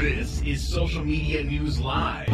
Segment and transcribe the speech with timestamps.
[0.00, 2.28] This is Social Media News Live.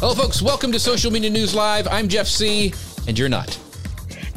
[0.00, 0.42] Hello, folks.
[0.42, 1.86] Welcome to Social Media News Live.
[1.86, 2.74] I'm Jeff Sieh,
[3.06, 3.56] and you're not.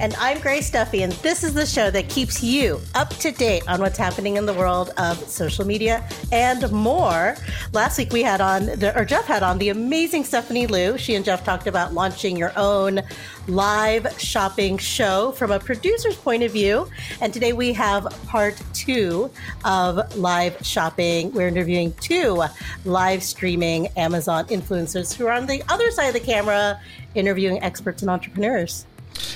[0.01, 3.67] And I'm Grace Duffy, and this is the show that keeps you up to date
[3.67, 7.35] on what's happening in the world of social media and more.
[7.73, 10.97] Last week we had on, the, or Jeff had on the amazing Stephanie Liu.
[10.97, 13.01] She and Jeff talked about launching your own
[13.49, 16.89] live shopping show from a producer's point of view.
[17.19, 19.29] And today we have part two
[19.65, 21.33] of live shopping.
[21.33, 22.41] We're interviewing two
[22.85, 26.79] live streaming Amazon influencers who are on the other side of the camera
[27.15, 28.85] interviewing experts and entrepreneurs.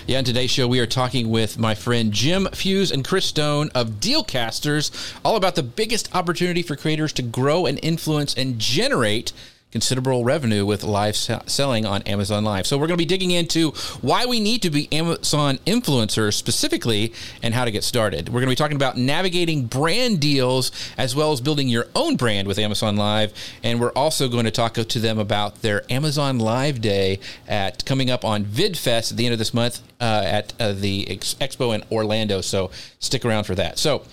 [0.08, 3.70] Yeah, in today's show, we are talking with my friend Jim Fuhs and Chris Stone
[3.74, 9.34] of Dealcasters, all about the biggest opportunity for creators to grow and influence and generate
[9.74, 12.68] considerable revenue with live selling on Amazon Live.
[12.68, 13.72] So we're going to be digging into
[14.02, 18.30] why we need to be Amazon influencers specifically and how to get started.
[18.30, 22.18] We're going to be talking about navigating brand deals as well as building your own
[22.18, 26.38] brand with Amazon Live, and we're also going to talk to them about their Amazon
[26.38, 30.54] Live Day at coming up on VidFest at the end of this month uh, at
[30.60, 32.42] uh, the Expo in Orlando.
[32.42, 33.80] So stick around for that.
[33.80, 34.04] So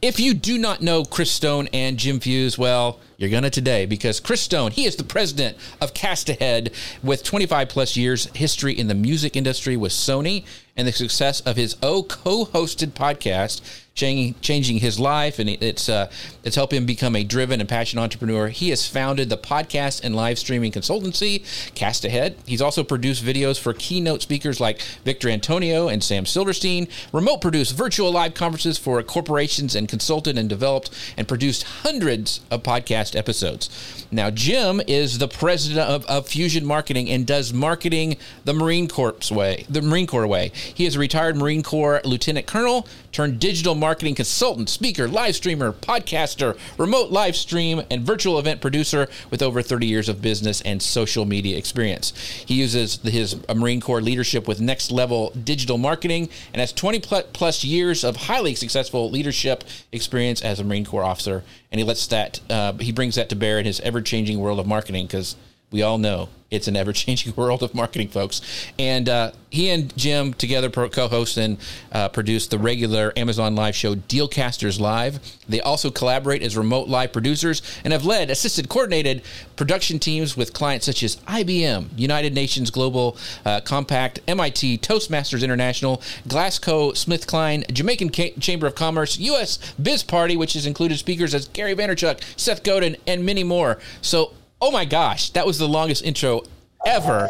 [0.00, 3.84] if you do not know Chris Stone and Jim Fuhs, well, you're going to today
[3.84, 6.72] because Chris Stone, he is the president of Cast Ahead
[7.02, 11.56] with 25 plus years history in the music industry with Sony and the success of
[11.56, 13.60] his O co-hosted podcast
[13.94, 16.10] changing, his life, and it's uh,
[16.42, 18.48] it's helped him become a driven and passionate entrepreneur.
[18.48, 21.44] He has founded the podcast and live streaming consultancy
[21.74, 22.36] Cast Ahead.
[22.46, 26.88] He's also produced videos for keynote speakers like Victor Antonio and Sam Silverstein.
[27.12, 32.62] Remote produced virtual live conferences for corporations and consulted and developed and produced hundreds of
[33.10, 34.06] podcast episodes.
[34.10, 39.30] Now, Jim is the president of, of Fusion Marketing and does marketing the Marine Corps
[39.30, 40.52] way, the Marine Corps way.
[40.54, 45.72] He is a retired Marine Corps lieutenant colonel turned digital marketing consultant, speaker, live streamer,
[45.72, 50.82] podcaster, remote live stream, and virtual event producer with over 30 years of business and
[50.82, 52.12] social media experience.
[52.46, 57.00] He uses his uh, Marine Corps leadership with next level digital marketing and has 20
[57.00, 61.42] plus years of highly successful leadership experience as a Marine Corps officer.
[61.70, 64.58] And he lets that, uh, he brings that to bear in his ever changing world
[64.58, 65.36] of marketing because
[65.70, 68.40] we all know it's an ever changing world of marketing, folks.
[68.78, 71.58] And uh, he and Jim together co host and
[71.92, 75.20] uh, produce the regular Amazon Live show Dealcasters Live.
[75.48, 79.22] They also collaborate as remote live producers and have led, assisted, coordinated
[79.56, 85.98] production teams with clients such as IBM, United Nations Global uh, Compact, MIT, Toastmasters International,
[86.28, 88.10] GlaxoSmithKline, Jamaican
[88.40, 89.74] Chamber of Commerce, U.S.
[89.80, 93.78] Biz Party, which has included speakers as Gary Vaynerchuk, Seth Godin, and many more.
[94.00, 96.42] So Oh my gosh, that was the longest intro
[96.86, 97.28] ever.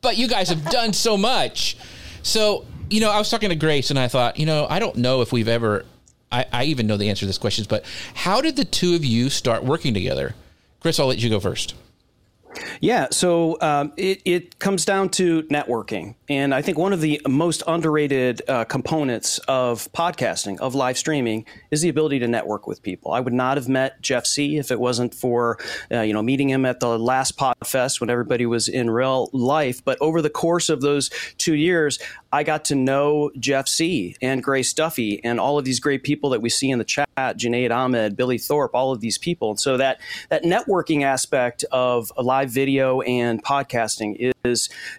[0.00, 1.76] But you guys have done so much.
[2.22, 4.96] So, you know, I was talking to Grace and I thought, you know, I don't
[4.96, 5.84] know if we've ever,
[6.32, 9.04] I, I even know the answer to this question, but how did the two of
[9.04, 10.34] you start working together?
[10.80, 11.74] Chris, I'll let you go first.
[12.80, 16.14] Yeah, so um, it, it comes down to networking.
[16.30, 21.44] And I think one of the most underrated uh, components of podcasting, of live streaming,
[21.72, 23.10] is the ability to network with people.
[23.12, 25.58] I would not have met Jeff Sieh if it wasn't for,
[25.90, 29.84] uh, you know, meeting him at the last Podfest when everybody was in real life.
[29.84, 31.98] But over the course of those two years,
[32.30, 36.30] I got to know Jeff Sieh and Grace Duffy and all of these great people
[36.30, 39.50] that we see in the chat, Junaid Ahmed, Billy Thorpe, all of these people.
[39.50, 44.32] And so that that networking aspect of live video and podcasting is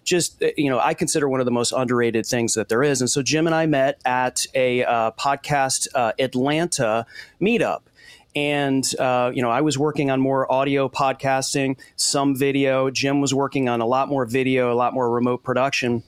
[0.03, 3.01] just, you know, I consider one of the most underrated things that there is.
[3.01, 7.05] And so Jim and I met at a uh, podcast uh, Atlanta
[7.41, 7.81] meetup.
[8.33, 12.89] And uh, you know i was working on more audio podcasting some video.
[12.89, 16.01] Jim was working on a lot more video a lot more remote production.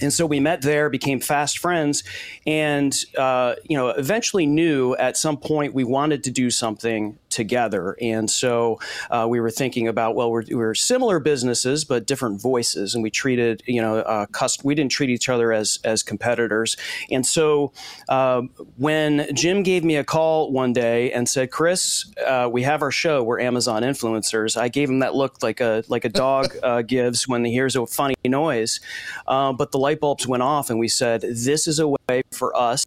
[0.00, 2.04] And so we met there, became fast friends,
[2.46, 7.98] and uh, you know, eventually knew at some point we wanted to do something together.
[8.00, 8.80] And so
[9.10, 12.94] uh, we were thinking about, well, we're, we're similar businesses, but different voices.
[12.94, 16.78] And we treated, you know, uh, cust- we didn't treat each other as, as competitors.
[17.10, 17.74] And so
[18.08, 18.40] uh,
[18.78, 22.90] when Jim gave me a call one day and said, Chris, uh, we have our
[22.90, 26.80] show, we're Amazon influencers, I gave him that look like a, like a dog uh,
[26.80, 28.80] gives when he hears a funny noise.
[29.26, 32.56] Uh, but the light bulbs went off and we said, this is a way for
[32.56, 32.86] us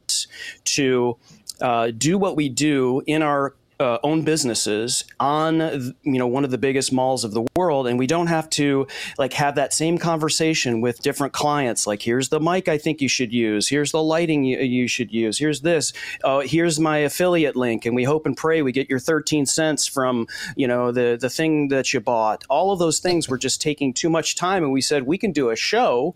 [0.64, 1.18] to
[1.62, 5.60] uh, do what we do in our uh, own businesses on
[6.04, 8.86] you know one of the biggest malls of the world and we don't have to
[9.18, 11.88] like have that same conversation with different clients.
[11.88, 13.70] Like here's the mic i think you should use.
[13.70, 15.38] Here's the lighting you, you should use.
[15.38, 15.94] Here's this.
[16.24, 19.88] Uh, here's my affiliate link and we hope and pray we get your 13 cents
[19.88, 20.28] from
[20.58, 22.44] you know the the thing that you bought.
[22.50, 25.32] All of those things were just taking too much time and we said we can
[25.32, 26.16] do a show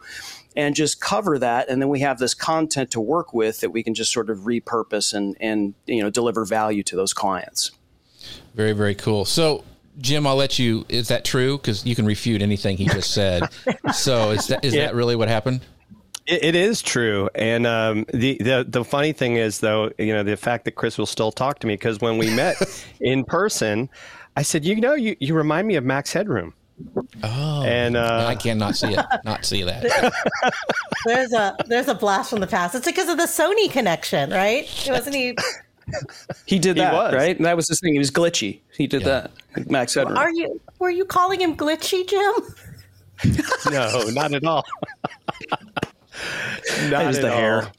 [0.55, 3.83] and just cover that and then we have this content to work with that we
[3.83, 7.71] can just sort of repurpose and and you know deliver value to those clients
[8.55, 9.63] very very cool so
[9.99, 10.85] Jim, I'll let you.
[10.89, 11.57] Is that true?
[11.57, 13.43] Because you can refute anything he just said.
[13.93, 14.87] so is that is yeah.
[14.87, 15.61] that really what happened?
[16.25, 20.23] It, it is true, and um, the, the the funny thing is, though, you know,
[20.23, 22.55] the fact that Chris will still talk to me because when we met
[23.01, 23.89] in person,
[24.35, 26.53] I said, you know, you, you remind me of Max Headroom.
[27.23, 29.05] Oh, and uh, I cannot see it.
[29.23, 30.13] Not see that.
[31.05, 32.75] there's a there's a blast from the past.
[32.75, 34.63] It's because of the Sony connection, right?
[34.87, 35.37] It wasn't he.
[36.45, 37.35] He did that, he right?
[37.35, 37.91] And that was his thing.
[37.91, 38.61] He was glitchy.
[38.75, 39.27] He did yeah.
[39.53, 39.69] that.
[39.69, 40.17] Max Headroom.
[40.17, 40.59] Are you?
[40.79, 42.55] Were you calling him glitchy, Jim?
[43.71, 44.65] no, not at all.
[46.89, 47.37] not at the all.
[47.37, 47.71] hair.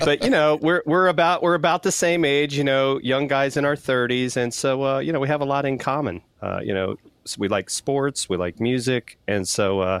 [0.00, 3.58] but you know we're we're about we're about the same age you know young guys
[3.58, 6.60] in our 30s and so uh, you know we have a lot in common uh,
[6.62, 6.96] you know
[7.38, 10.00] we like sports, we like music, and so uh,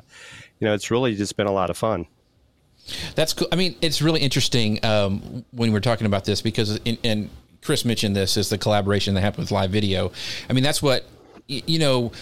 [0.58, 2.06] you know it's really just been a lot of fun.
[3.14, 3.48] That's cool.
[3.52, 7.30] I mean, it's really interesting um, when we're talking about this because, in, and
[7.62, 10.12] Chris mentioned this is the collaboration that happened with live video.
[10.48, 11.04] I mean, that's what
[11.46, 12.12] you know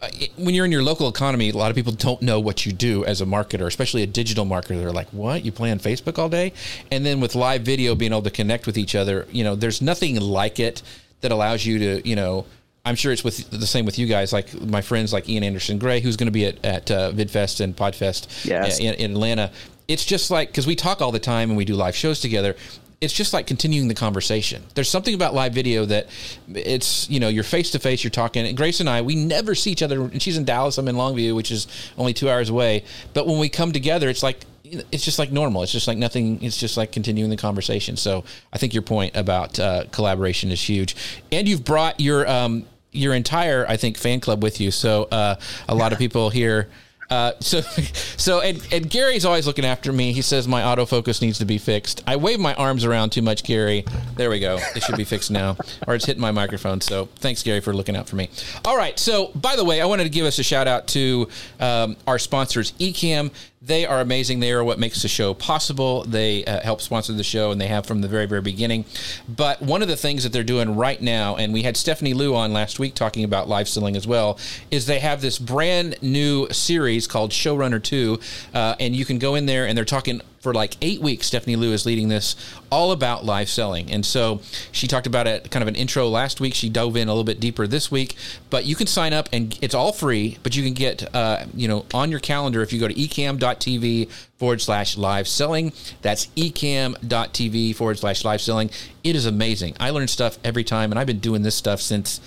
[0.00, 2.72] uh, when you're in your local economy, a lot of people don't know what you
[2.72, 4.80] do as a marketer, especially a digital marketer.
[4.80, 5.44] They're like, "What?
[5.44, 6.52] You play on Facebook all day?"
[6.92, 9.82] And then with live video, being able to connect with each other, you know, there's
[9.82, 10.82] nothing like it
[11.20, 12.46] that allows you to, you know,
[12.88, 15.78] I'm sure it's with the same with you guys, like my friends like Ian Anderson
[15.78, 18.80] Gray, who's going to be at, at uh, VidFest and Podfest yes.
[18.80, 19.50] in, in Atlanta.
[19.86, 22.56] It's just like, because we talk all the time and we do live shows together
[23.00, 24.62] it's just like continuing the conversation.
[24.74, 26.08] There's something about live video that
[26.48, 28.44] it's, you know, you're face to face, you're talking.
[28.46, 30.02] And Grace and I, we never see each other.
[30.02, 32.84] And she's in Dallas, I'm in Longview, which is only two hours away.
[33.14, 35.62] But when we come together, it's like it's just like normal.
[35.62, 36.42] It's just like nothing.
[36.42, 37.96] It's just like continuing the conversation.
[37.96, 40.94] So I think your point about uh, collaboration is huge,
[41.32, 44.70] and you've brought your um, your entire I think fan club with you.
[44.70, 45.36] So uh,
[45.68, 46.68] a lot of people here
[47.10, 47.60] uh, so,
[48.16, 50.12] so and, and Gary's always looking after me.
[50.12, 52.02] He says my autofocus needs to be fixed.
[52.06, 53.84] I wave my arms around too much, Gary.
[54.16, 54.58] There we go.
[54.76, 55.56] It should be fixed now,
[55.86, 56.80] or it's hitting my microphone.
[56.80, 58.30] So, thanks, Gary, for looking out for me.
[58.64, 58.98] All right.
[58.98, 61.28] So, by the way, I wanted to give us a shout out to
[61.60, 63.30] um, our sponsors, Ecamm.
[63.68, 64.40] They are amazing.
[64.40, 66.02] They are what makes the show possible.
[66.04, 68.86] They uh, help sponsor the show, and they have from the very, very beginning.
[69.28, 72.34] But one of the things that they're doing right now, and we had Stephanie Liu
[72.34, 74.38] on last week talking about live selling as well,
[74.70, 78.18] is they have this brand new series called Showrunner 2.
[78.54, 81.56] Uh, and you can go in there, and they're talking for like eight weeks, Stephanie
[81.56, 82.34] Liu is leading this
[82.70, 83.92] all about live selling.
[83.92, 84.40] And so
[84.72, 86.54] she talked about it kind of an intro last week.
[86.54, 88.16] She dove in a little bit deeper this week,
[88.48, 91.68] but you can sign up and it's all free, but you can get, uh, you
[91.68, 95.70] know, on your calendar if you go to ecamm.tv forward slash live selling.
[96.00, 98.70] That's ecamm.tv forward slash live selling.
[99.04, 99.76] It is amazing.
[99.78, 102.22] I learn stuff every time, and I've been doing this stuff since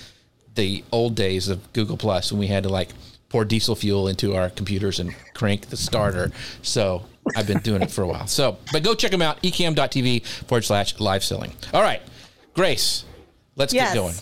[0.53, 2.89] the old days of Google Plus when we had to like
[3.31, 6.31] pour diesel fuel into our computers and crank the starter.
[6.61, 8.27] So I've been doing it for a while.
[8.27, 11.53] So, but go check them out, ecamm.tv forward slash live selling.
[11.73, 12.01] All right,
[12.53, 13.05] Grace,
[13.55, 13.93] let's yes.
[13.93, 14.15] get going.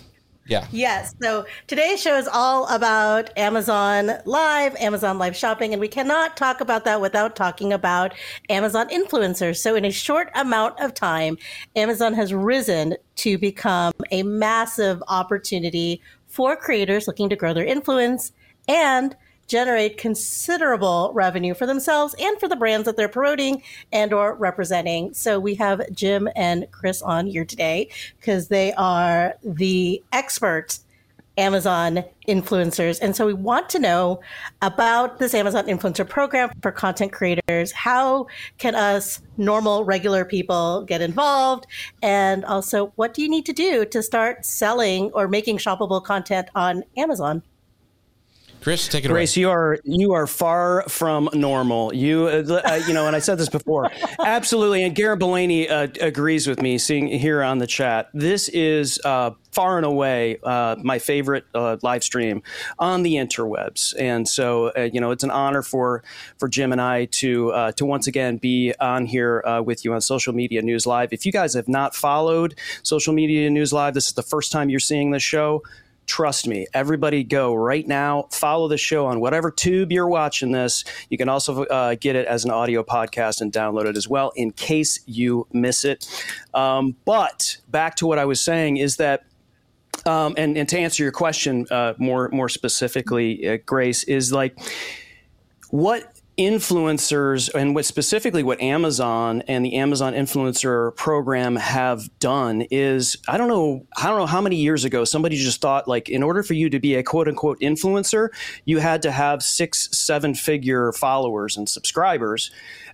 [0.45, 0.65] Yeah.
[0.71, 1.13] Yes.
[1.21, 6.59] So today's show is all about Amazon Live, Amazon Live Shopping, and we cannot talk
[6.59, 8.15] about that without talking about
[8.49, 9.57] Amazon influencers.
[9.57, 11.37] So, in a short amount of time,
[11.75, 18.31] Amazon has risen to become a massive opportunity for creators looking to grow their influence
[18.69, 24.35] and generate considerable revenue for themselves and for the brands that they're promoting and or
[24.35, 25.11] representing.
[25.13, 30.85] So we have Jim and Chris on here today because they are the experts
[31.39, 32.99] Amazon influencers.
[33.01, 34.19] And so we want to know
[34.61, 37.71] about this Amazon influencer program for content creators.
[37.71, 41.65] How can us normal, regular people get involved?
[42.03, 46.49] And also, what do you need to do to start selling or making shoppable content
[46.55, 47.41] on Amazon?
[48.61, 49.19] Chris, take it away.
[49.19, 49.41] Grace, away.
[49.41, 51.93] you are you are far from normal.
[51.93, 53.89] You uh, uh, you know, and I said this before,
[54.19, 54.83] absolutely.
[54.83, 56.77] And Garrett Bellany uh, agrees with me.
[56.77, 61.77] Seeing here on the chat, this is uh, far and away uh, my favorite uh,
[61.83, 62.43] live stream
[62.77, 63.93] on the interwebs.
[63.97, 66.03] And so, uh, you know, it's an honor for
[66.37, 70.33] for Jim and I to to once again be on here with you on Social
[70.33, 71.13] Media News Live.
[71.13, 74.69] If you guys have not followed Social Media News Live, this is the first time
[74.69, 75.63] you're seeing this show
[76.09, 78.27] trust me, everybody go right now.
[78.31, 80.83] Follow the show on whatever tube you're watching this.
[81.09, 84.31] You can also uh, get it as an audio podcast and download it as well
[84.35, 86.07] in case you miss it.
[86.55, 89.23] Um, but back to what I was saying is that.
[90.05, 94.57] Um, and, and to answer your question uh, more more specifically, uh, Grace is like
[95.71, 103.17] what influencers and what specifically what Amazon and the Amazon influencer program have done is
[103.27, 106.23] I don't know I don't know how many years ago somebody just thought like in
[106.23, 108.29] order for you to be a quote unquote influencer
[108.63, 112.51] you had to have six seven figure followers and subscribers.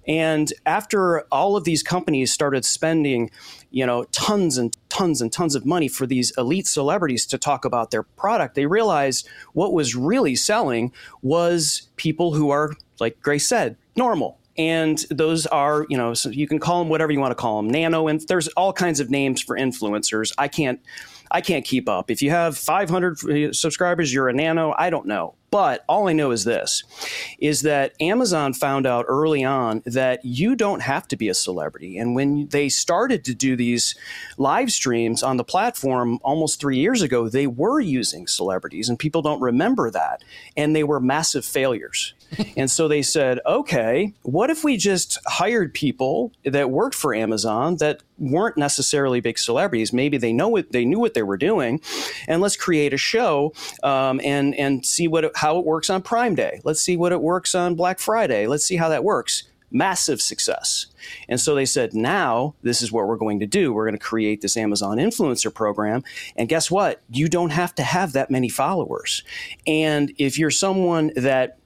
[0.08, 3.30] And after all of these companies started spending
[3.70, 7.66] you know tons and tons and tons of money for these elite celebrities to talk
[7.66, 13.48] about their product they realized what was really selling was people who are like Grace
[13.48, 14.38] said, normal.
[14.58, 17.62] And those are, you know, so you can call them whatever you want to call
[17.62, 17.70] them.
[17.70, 20.32] Nano, and there's all kinds of names for influencers.
[20.38, 20.80] I can't,
[21.30, 22.10] I can't keep up.
[22.10, 24.74] If you have 500 uh, subscribers, you're a nano.
[24.78, 25.36] I don't know.
[25.56, 26.84] But all I know is this
[27.40, 31.98] is that Amazon found out early on that you don't have to be a celebrity.
[31.98, 33.96] And when they started to do these
[34.38, 39.22] live streams on the platform almost three years ago, they were using celebrities, and people
[39.22, 40.26] don't remember that.
[40.58, 42.14] And they were massive failures.
[42.58, 47.78] And so they said, okay, what if we just hired people that worked for Amazon
[47.78, 49.94] that weren't necessarily big celebrities?
[49.94, 51.82] Maybe they know what they knew what they were doing,
[52.28, 53.54] and let's create a show
[53.84, 56.62] um, and and see what how it works on Prime Day.
[56.64, 58.48] Let's see what it works on Black Friday.
[58.48, 59.44] Let's see how that works.
[59.72, 60.86] Massive success.
[61.28, 63.74] And so they said, now this is what we're going to do.
[63.74, 66.04] We're going to create this Amazon influencer program.
[66.38, 67.02] And guess what?
[67.10, 69.24] You don't have to have that many followers.
[69.68, 71.58] And if you're someone that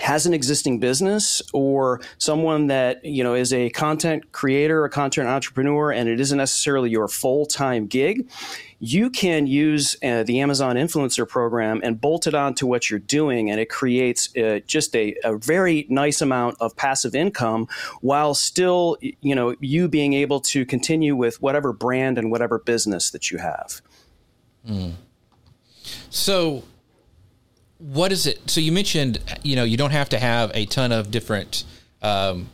[0.00, 5.28] has an existing business or someone that you know is a content creator a content
[5.28, 8.28] entrepreneur and it isn't necessarily your full-time gig
[8.78, 13.50] you can use uh, the amazon influencer program and bolt it onto what you're doing
[13.50, 17.68] and it creates uh, just a, a, very nice amount of passive income
[18.00, 23.10] while still you know you being able to continue with whatever brand and whatever business
[23.10, 23.82] that you have
[24.66, 24.94] mm.
[26.08, 26.62] so
[27.82, 28.48] what is it?
[28.48, 31.64] So you mentioned, you know, you don't have to have a ton of different,
[32.00, 32.48] um,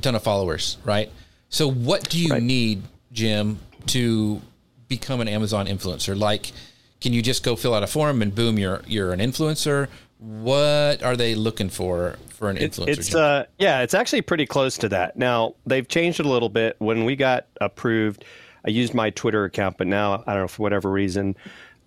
[0.00, 1.10] ton of followers, right?
[1.48, 2.42] So what do you right.
[2.42, 4.42] need, Jim, to
[4.86, 6.18] become an Amazon influencer?
[6.18, 6.52] Like,
[7.00, 9.88] can you just go fill out a form and boom, you're you're an influencer?
[10.18, 12.88] What are they looking for for an influencer?
[12.88, 15.16] It's, it's uh, yeah, it's actually pretty close to that.
[15.16, 16.76] Now they've changed it a little bit.
[16.78, 18.24] When we got approved,
[18.66, 21.36] I used my Twitter account, but now I don't know for whatever reason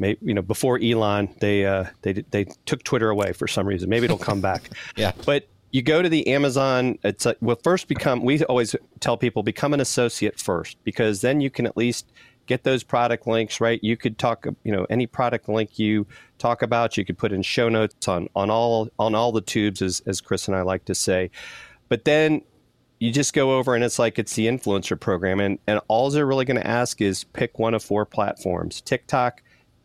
[0.01, 3.89] maybe you know before Elon they uh, they they took Twitter away for some reason.
[3.89, 4.69] Maybe it'll come back.
[4.97, 6.99] yeah, but you go to the Amazon.
[7.03, 8.23] It's a, well first become.
[8.23, 12.11] We always tell people become an associate first because then you can at least
[12.47, 13.81] get those product links right.
[13.81, 16.07] You could talk you know any product link you
[16.39, 16.97] talk about.
[16.97, 20.19] You could put in show notes on on all on all the tubes as as
[20.19, 21.31] Chris and I like to say.
[21.87, 22.41] But then
[22.99, 26.25] you just go over and it's like it's the influencer program and, and all they're
[26.25, 29.41] really going to ask is pick one of four platforms tiktok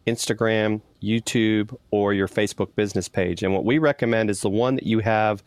[0.07, 3.43] Instagram, YouTube, or your Facebook business page.
[3.43, 5.43] And what we recommend is the one that you have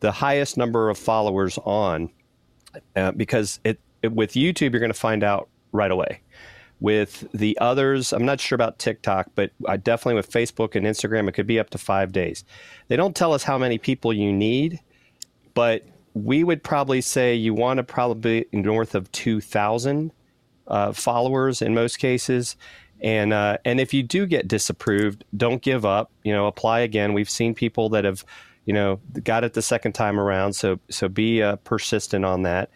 [0.00, 2.10] the highest number of followers on,
[2.94, 6.20] uh, because it, it, with YouTube you're going to find out right away.
[6.78, 11.26] With the others, I'm not sure about TikTok, but I definitely with Facebook and Instagram,
[11.26, 12.44] it could be up to five days.
[12.88, 14.80] They don't tell us how many people you need,
[15.54, 20.12] but we would probably say you want to probably north of 2,000
[20.68, 22.56] uh, followers in most cases
[23.00, 26.10] and uh, and if you do get disapproved, don't give up.
[26.22, 27.12] You know, apply again.
[27.12, 28.24] We've seen people that have,
[28.64, 30.54] you know, got it the second time around.
[30.54, 32.70] So so be uh, persistent on that.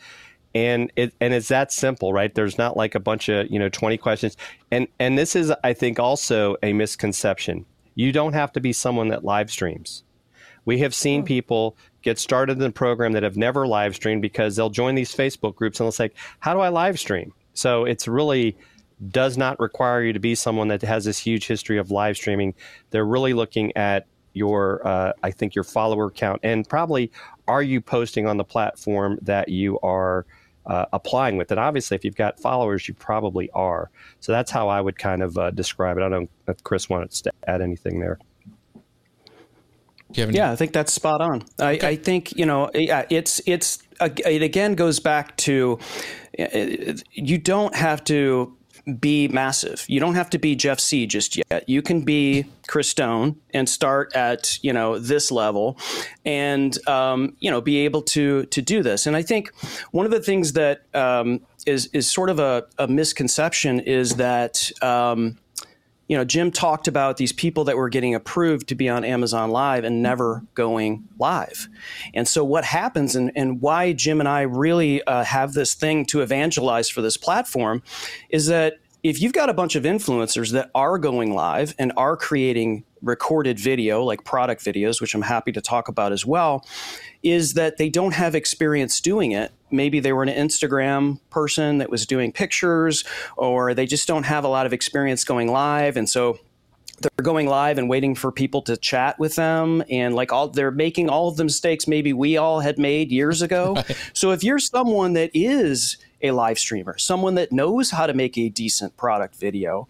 [0.54, 2.35] And it and it's that simple, right?
[2.35, 4.37] There's not like a bunch of you know 20 questions.
[4.70, 7.64] And and this is I think also a misconception.
[7.94, 10.02] You don't have to be someone that live streams.
[10.66, 11.26] We have seen hmm.
[11.26, 15.14] people get started in the program that have never live streamed because they'll join these
[15.14, 18.57] Facebook groups and they'll say, "How do I live stream?" So it's really
[19.09, 22.55] does not require you to be someone that has this huge history of live streaming.
[22.90, 27.11] They're really looking at your, uh, I think, your follower count and probably
[27.49, 30.26] are you posting on the platform that you are
[30.67, 31.50] uh, applying with.
[31.50, 33.90] And obviously, if you've got followers, you probably are.
[34.21, 36.02] So that's how I would kind of uh, describe it.
[36.02, 38.19] I don't know if Chris wanted to add anything there.
[40.12, 40.35] Kevin?
[40.35, 41.43] Yeah, I think that's spot on.
[41.59, 45.78] I, I think you know, yeah, it's it's it again goes back to
[47.12, 48.57] you don't have to
[48.99, 49.85] be massive.
[49.88, 51.69] You don't have to be Jeff Sieh just yet.
[51.69, 55.78] You can be Chris Stone and start at you know this level,
[56.25, 59.07] and um, you know be able to to do this.
[59.07, 59.52] And I think
[59.90, 64.71] one of the things that um, is is sort of a, a misconception is that.
[64.83, 65.38] Um,
[66.11, 69.52] you know, Jim talked about these people that were getting approved to be on Amazon
[69.52, 71.69] Live and never going live.
[72.14, 76.05] And so, what happens and, and why Jim and I really uh, have this thing
[76.07, 77.85] to evangelize for this platform
[78.29, 82.17] is that if you've got a bunch of influencers that are going live and are
[82.17, 86.67] creating recorded video, like product videos, which I'm happy to talk about as well,
[87.22, 89.52] is that they don't have experience doing it.
[89.70, 93.04] Maybe they were an Instagram person that was doing pictures,
[93.36, 95.96] or they just don't have a lot of experience going live.
[95.96, 96.38] And so
[97.00, 100.70] they're going live and waiting for people to chat with them and like all they're
[100.70, 103.96] making all of the mistakes maybe we all had made years ago right.
[104.12, 108.36] so if you're someone that is a live streamer someone that knows how to make
[108.36, 109.88] a decent product video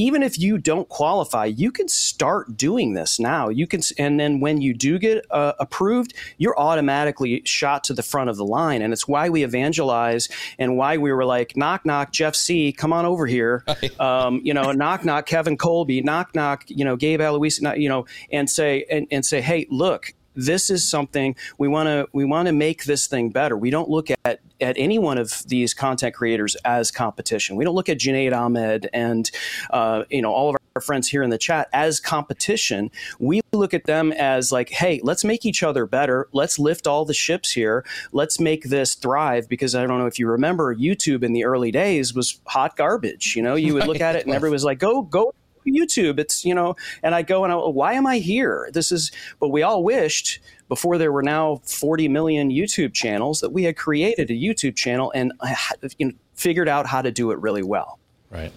[0.00, 3.50] even if you don't qualify, you can start doing this now.
[3.50, 8.02] You can, and then when you do get uh, approved, you're automatically shot to the
[8.02, 11.84] front of the line, and it's why we evangelize and why we were like, knock
[11.84, 13.62] knock, Jeff Sieh, come on over here,
[14.00, 18.06] um, you know, knock knock, Kevin Colby, knock knock, you know, Gabe Aloisi, you know,
[18.32, 22.46] and say and, and say, hey, look, this is something we want to we want
[22.46, 23.56] to make this thing better.
[23.56, 27.56] We don't look at at any one of these content creators as competition.
[27.56, 29.30] We don't look at Junaid Ahmed and
[29.70, 32.90] uh, you know all of our friends here in the chat as competition.
[33.18, 36.28] We look at them as like, hey, let's make each other better.
[36.32, 37.84] Let's lift all the ships here.
[38.12, 39.48] Let's make this thrive.
[39.48, 43.34] Because I don't know if you remember, YouTube in the early days was hot garbage.
[43.36, 45.34] You know, you would look at it and everyone was like, go go
[45.66, 46.18] YouTube.
[46.18, 48.68] It's, you know, and I go and I, why am I here?
[48.72, 53.50] This is, but we all wished before there were now 40 million YouTube channels that
[53.50, 55.54] we had created a YouTube channel and uh,
[55.98, 57.98] you know, figured out how to do it really well.
[58.30, 58.52] Right.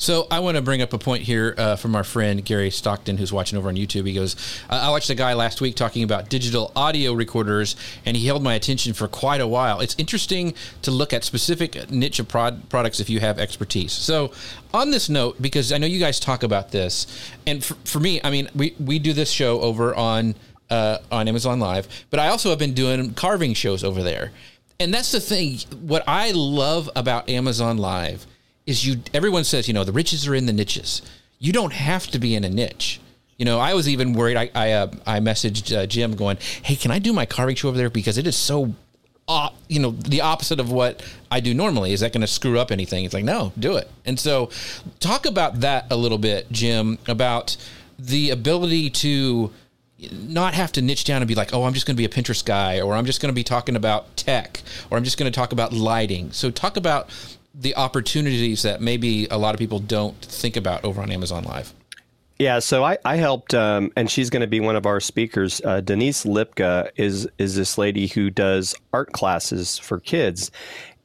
[0.00, 3.18] So I want to bring up a point here uh, from our friend Gary Stockton,
[3.18, 4.06] who's watching over on YouTube.
[4.06, 4.34] He goes,
[4.70, 7.76] "I watched a guy last week talking about digital audio recorders,
[8.06, 9.80] and he held my attention for quite a while.
[9.80, 14.32] It's interesting to look at specific niche of prod- products if you have expertise." So,
[14.72, 17.06] on this note, because I know you guys talk about this,
[17.46, 20.34] and for, for me, I mean, we we do this show over on
[20.70, 24.32] uh, on Amazon Live, but I also have been doing carving shows over there.
[24.78, 25.58] And that's the thing.
[25.82, 28.26] What I love about Amazon Live
[28.70, 31.02] is you everyone says you know the riches are in the niches.
[31.38, 33.00] You don't have to be in a niche.
[33.36, 34.36] You know i was even worried.
[34.36, 37.68] I i, uh, I messaged uh, jim going hey can i do my carving show
[37.68, 37.90] over there?
[37.90, 38.74] Because it is so
[39.28, 41.92] uh, you know the opposite of what i do normally.
[41.92, 43.04] Is that going to screw up anything?
[43.04, 43.90] It's like no do it.
[44.06, 44.50] And so
[45.00, 47.56] talk about that a little bit jim about
[47.98, 49.52] the ability to
[50.12, 52.08] not have to niche down and be like, oh, I'm just going to be a
[52.08, 55.30] Pinterest guy, or I'm just going to be talking about tech, or I'm just going
[55.30, 56.32] to talk about lighting.
[56.32, 57.10] So, talk about
[57.54, 61.74] the opportunities that maybe a lot of people don't think about over on Amazon Live?
[62.38, 65.60] Yeah, so I, I helped, um, and she's going to be one of our speakers.
[65.62, 70.50] Uh, Denise Lipka is is this lady who does art classes for kids,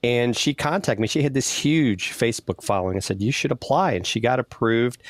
[0.02, 1.08] and she contacted me.
[1.08, 2.96] She had this huge Facebook following.
[2.96, 5.04] I said you should apply, and she got approved.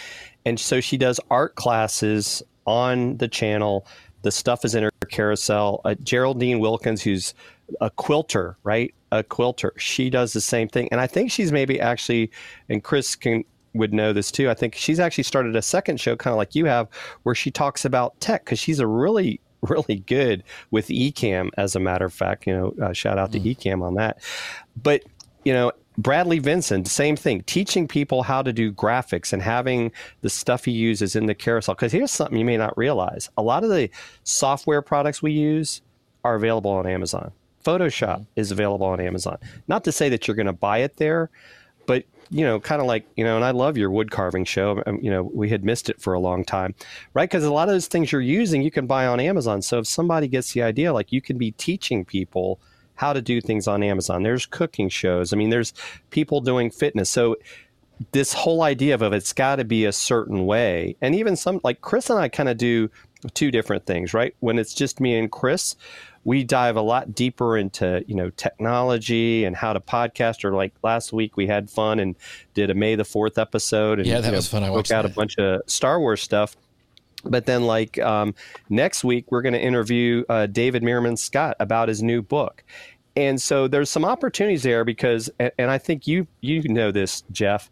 [0.46, 3.86] And so she does art classes on the channel.
[4.24, 5.82] The stuff is in her carousel.
[5.86, 7.36] Uh, Geraldine Wilkins, who's
[7.82, 8.96] a quilter, right?
[9.20, 9.74] A quilter.
[9.78, 12.32] She does the same thing, and I think she's maybe actually,
[12.70, 14.50] and Chris can would know this too.
[14.50, 16.88] I think she's actually started a second show, kind of like you have,
[17.24, 21.80] where she talks about tech because she's a really really good with Ecamm As a
[21.80, 23.56] matter of fact, you know, uh, shout out to mm.
[23.56, 24.22] Ecamm on that.
[24.82, 25.04] But
[25.44, 30.30] you know, Bradley Vincent, same thing, teaching people how to do graphics and having the
[30.30, 31.76] stuff he uses in the carousel.
[31.76, 33.90] Because here's something you may not realize: a lot of the
[34.24, 35.82] software products we use
[36.24, 37.32] are available on Amazon.
[37.66, 38.40] Photoshop mm-hmm.
[38.40, 39.38] is available on Amazon.
[39.68, 41.30] Not to say that you're going to buy it there,
[41.86, 44.82] but you know, kind of like you know, and I love your wood carving show.
[44.86, 46.74] Um, you know, we had missed it for a long time,
[47.14, 47.30] right?
[47.30, 49.62] Because a lot of those things you're using, you can buy on Amazon.
[49.62, 52.60] So if somebody gets the idea, like you can be teaching people
[52.96, 54.24] how to do things on Amazon.
[54.24, 55.34] There's cooking shows.
[55.34, 55.74] I mean, there's
[56.12, 57.10] people doing fitness.
[57.10, 57.36] So
[58.12, 61.82] this whole idea of it's got to be a certain way, and even some like
[61.82, 62.90] Chris and I kind of do
[63.34, 64.36] two different things, right?
[64.40, 65.76] When it's just me and Chris,
[66.26, 70.44] we dive a lot deeper into you know technology and how to podcast.
[70.44, 72.16] Or like last week, we had fun and
[72.54, 74.64] did a May the Fourth episode, and yeah, that you know, was fun.
[74.64, 75.12] I watched out that.
[75.12, 76.58] a bunch of Star Wars stuff.
[77.24, 78.36] But then, like um,
[78.70, 82.64] next week, we're going to interview uh, David Meerman Scott about his new book,
[83.16, 87.24] and so there's some opportunities there because, and, and I think you you know this,
[87.32, 87.72] Jeff.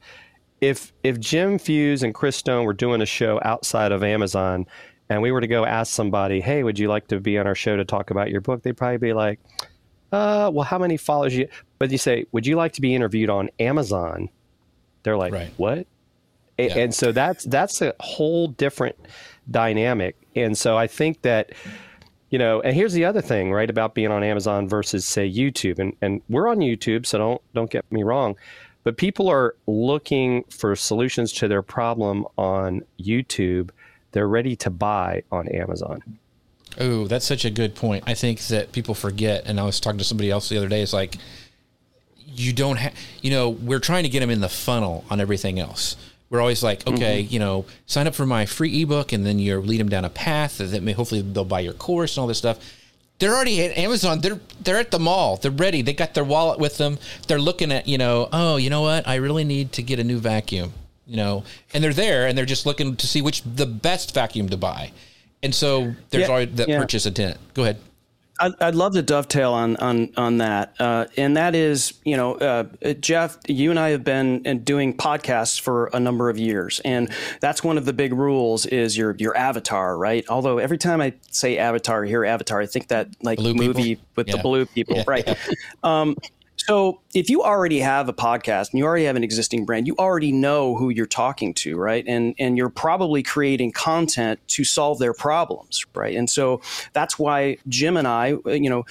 [0.61, 4.65] If if Jim Fuhs and Chris Stone were doing a show outside of Amazon,
[5.09, 7.55] and we were to go ask somebody, "Hey, would you like to be on our
[7.55, 9.39] show to talk about your book?" They'd probably be like,
[10.11, 11.47] "Uh, well, how many followers you?"
[11.79, 14.29] But you say, "Would you like to be interviewed on Amazon?"
[15.03, 15.51] They're like, Right.
[15.57, 15.87] "What?"
[16.59, 16.77] A- Yeah.
[16.77, 18.95] And so that's that's a whole different
[19.49, 20.15] dynamic.
[20.35, 21.51] And so I think that
[22.29, 25.77] you know, and here's the other thing, right, about being on Amazon versus say YouTube.
[25.79, 28.35] And and we're on YouTube, so don't don't get me wrong.
[28.83, 33.69] But people are looking for solutions to their problem on YouTube.
[34.13, 36.01] They're ready to buy on Amazon.
[36.79, 38.03] Oh, that's such a good point.
[38.07, 40.81] I think that people forget, and I was talking to somebody else the other day.
[40.81, 41.17] It's like
[42.25, 45.59] you don't have, you know, we're trying to get them in the funnel on everything
[45.59, 45.95] else.
[46.29, 46.95] We're always like, mm-hmm.
[46.95, 50.05] okay, you know, sign up for my free ebook, and then you lead them down
[50.05, 52.59] a path that may hopefully they'll buy your course and all this stuff.
[53.19, 54.21] They're already at Amazon.
[54.21, 55.37] They're they're at the mall.
[55.37, 55.81] They're ready.
[55.81, 56.97] They got their wallet with them.
[57.27, 59.07] They're looking at, you know, oh, you know what?
[59.07, 60.73] I really need to get a new vacuum.
[61.05, 64.47] You know, and they're there, and they're just looking to see which the best vacuum
[64.49, 64.91] to buy.
[65.41, 66.79] And so there's Yeah, already that yeah.
[66.79, 67.37] purchase intent.
[67.53, 67.77] Go ahead.
[68.39, 72.33] I'd, I'd love to dovetail on on on that, uh, and that is, you know,
[72.35, 72.63] uh,
[72.99, 77.11] Jeff, you and I have been doing podcasts for a number of years, and
[77.41, 80.25] that's one of the big rules is your your avatar, right?
[80.29, 84.05] Although every time I say avatar, hear avatar, I think that like Blue movie people?
[84.15, 84.37] with Yeah.
[84.37, 85.37] the blue people, right?
[85.83, 86.15] Um,
[86.65, 89.95] so if you already have a podcast and you already have an existing brand, you
[89.99, 92.05] already know who you're talking to, right?
[92.07, 96.15] And and you're probably creating content to solve their problems, right?
[96.15, 96.61] And so
[96.93, 98.85] that's why Jim and I, you know,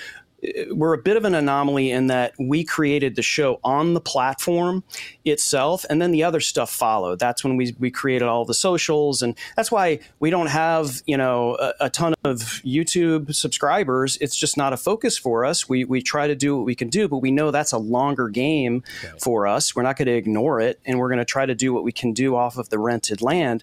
[0.71, 4.83] we're a bit of an anomaly in that we created the show on the platform
[5.25, 7.19] itself and then the other stuff followed.
[7.19, 11.17] That's when we, we created all the socials and that's why we don't have you
[11.17, 14.19] know a, a ton of youtube subscribers.
[14.21, 15.69] It's just not a focus for us.
[15.69, 18.29] We, we try to do what we can do but we know that's a longer
[18.29, 18.83] game
[19.21, 19.77] for us.
[19.77, 21.93] We're not going to ignore it and we're going to try to do what we
[21.93, 23.63] can do off of the rented land.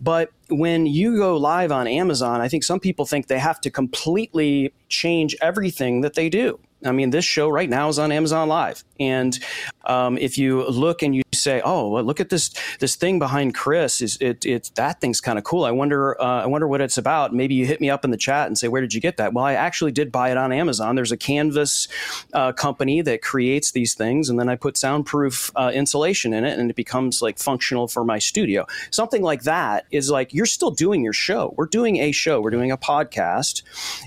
[0.00, 3.70] But when you go live on Amazon, I think some people think they have to
[3.70, 6.58] completely change everything that they do.
[6.84, 9.38] I mean, this show right now is on Amazon Live, and
[9.86, 13.54] um, if you look and you say, "Oh, well, look at this this thing behind
[13.54, 14.44] Chris," is it?
[14.44, 15.64] It that thing's kind of cool.
[15.64, 16.20] I wonder.
[16.20, 17.34] Uh, I wonder what it's about.
[17.34, 19.32] Maybe you hit me up in the chat and say, "Where did you get that?"
[19.32, 20.94] Well, I actually did buy it on Amazon.
[20.94, 21.88] There's a canvas
[22.32, 26.58] uh, company that creates these things, and then I put soundproof uh, insulation in it,
[26.58, 28.66] and it becomes like functional for my studio.
[28.90, 31.54] Something like that is like you're still doing your show.
[31.56, 32.40] We're doing a show.
[32.40, 33.62] We're doing a podcast,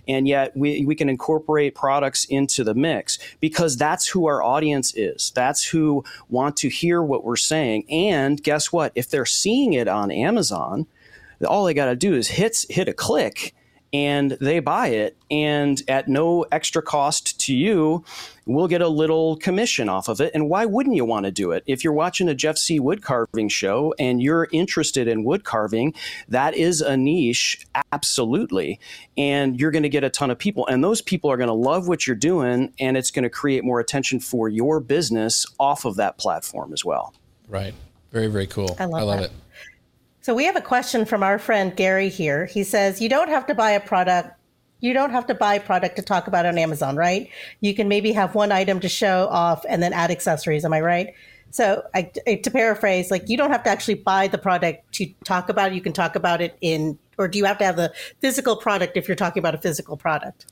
[0.08, 4.77] and yet we we can incorporate products into the mix because that's who our audience
[4.96, 5.32] is.
[5.36, 7.86] That's who want to hear what we're saying.
[7.90, 8.92] And guess what?
[8.96, 10.88] If they're seeing it on Amazon,
[11.46, 13.54] all they got to do is hit hit a click
[13.98, 18.04] and they buy it and at no extra cost to you
[18.46, 21.52] we'll get a little commission off of it and why wouldn't you want to do
[21.52, 25.44] it if you're watching a jeff sieh wood carving show and you're interested in wood
[25.44, 25.94] carving
[26.30, 28.80] that is a niche absolutely
[29.18, 31.54] and you're going to get a ton of people and those people are going to
[31.54, 35.86] love what you're doing and it's going to create more attention for your business off
[35.86, 37.14] of that platform as well
[37.48, 37.74] Right.
[38.12, 38.76] Very, very cool.
[38.80, 39.24] I love that.
[39.26, 39.32] it.
[40.28, 42.48] So we have a question from our friend Gary here.
[42.48, 44.38] He says, "You don't have to buy a product.
[44.82, 47.30] You don't have to buy a product to talk about on Amazon, right?
[47.62, 50.66] You can maybe have one item to show off and then add accessories.
[50.66, 51.14] Am I right?"
[51.52, 55.48] So, I, to paraphrase, like you don't have to actually buy the product to talk
[55.48, 55.76] about it.
[55.76, 58.98] You can talk about it in, or do you have to have the physical product
[58.98, 60.46] if you're talking about a physical product?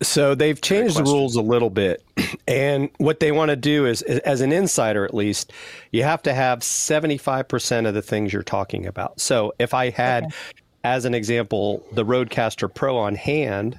[0.00, 2.04] So they've changed the rules a little bit.
[2.46, 5.52] And what they want to do is, as an insider at least,
[5.92, 9.20] you have to have 75% of the things you're talking about.
[9.20, 10.32] So if I had,
[10.84, 13.78] as an example, the RodeCaster Pro on hand,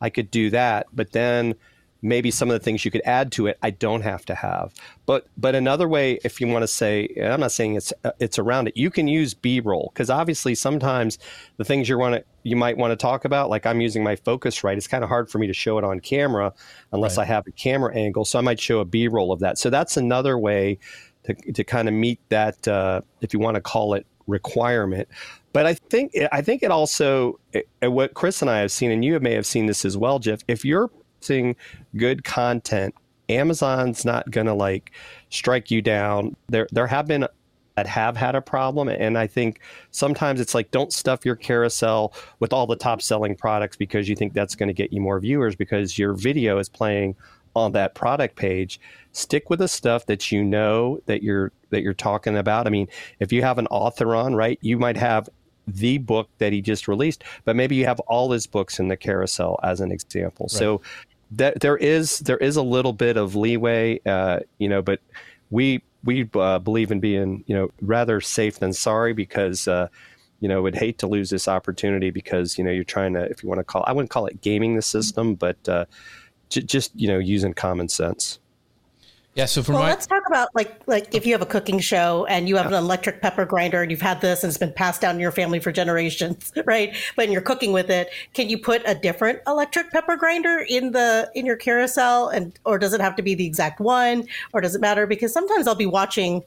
[0.00, 0.86] I could do that.
[0.92, 1.54] But then
[2.02, 4.72] maybe some of the things you could add to it, I don't have to have.
[5.06, 8.38] But but another way, if you want to say, I'm not saying it's uh, it's
[8.38, 11.18] around it, you can use B-roll because obviously sometimes
[11.56, 14.16] the things you want to you might want to talk about, like I'm using my
[14.16, 14.76] focus right.
[14.76, 16.52] it's kind of hard for me to show it on camera
[16.92, 18.24] unless I have a camera angle.
[18.24, 19.58] So I might show a B-roll of that.
[19.58, 20.78] So that's another way
[21.24, 25.08] to to kind of meet that, uh, if you want to call it requirement.
[25.52, 29.04] But I think I think it also uh, what Chris and I have seen, and
[29.04, 30.40] you may have seen this as well, Jeff.
[30.48, 30.90] If you're
[31.26, 31.56] posting
[31.96, 32.94] good content,
[33.28, 34.92] Amazon's not going to like
[35.30, 36.36] strike you down.
[36.48, 37.26] There there have been
[37.76, 39.60] that have had a problem, and I think
[39.90, 44.16] sometimes it's like don't stuff your carousel with all the top selling products because you
[44.16, 47.16] think that's going to get you more viewers because your video is playing
[47.54, 48.78] on that product page.
[49.12, 52.66] Stick with the stuff that you know that you're that you're talking about.
[52.66, 52.86] I mean
[53.18, 55.28] if you have an author on right you might have
[55.66, 58.96] the book that he just released but maybe you have all his books in the
[58.96, 60.48] carousel as an example.
[60.48, 60.80] So
[61.30, 65.00] that there is there is a little bit of leeway uh, you know but
[65.50, 69.88] we we uh, believe in being you know rather safe than sorry because uh,
[70.40, 73.42] you know, would hate to lose this opportunity because you know you're trying to, if
[73.42, 75.86] you want to call, I wouldn't call it gaming the system, but uh,
[76.50, 78.38] j- just you know using common sense.
[79.36, 79.44] Yeah.
[79.44, 82.24] So for Well, my let's talk about like like if you have a cooking show
[82.24, 85.02] and you have an electric pepper grinder and you've had this and it's been passed
[85.02, 86.96] down in your family for generations, right?
[87.16, 91.30] But you're cooking with it, can you put a different electric pepper grinder in the
[91.34, 94.74] in your carousel and or does it have to be the exact one or does
[94.74, 96.42] it matter because sometimes I'll be watching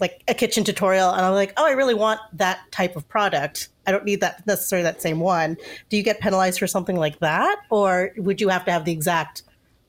[0.00, 3.68] like a kitchen tutorial and I'm like, "Oh, I really want that type of product.
[3.86, 5.58] I don't need that necessarily that same one."
[5.90, 8.92] Do you get penalized for something like that or would you have to have the
[8.92, 9.42] exact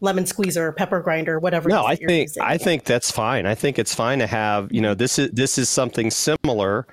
[0.04, 1.70] lemon squeezer, pepper grinder, whatever.
[1.70, 2.44] No, I think using?
[2.44, 3.46] I think that's fine.
[3.46, 6.86] I think it's fine to have you know this is this is something similar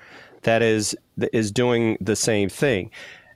[0.43, 0.95] that is
[1.31, 2.89] is doing the same thing.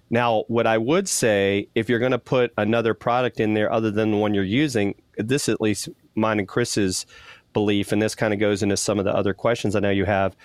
[0.10, 3.92] Now, what I would say, if you're going to put another product in there other
[3.92, 7.06] than the one you're using, this at least mine and Chris's
[7.54, 10.06] belief, and this kind of goes into some of the other questions I know you
[10.06, 10.36] have.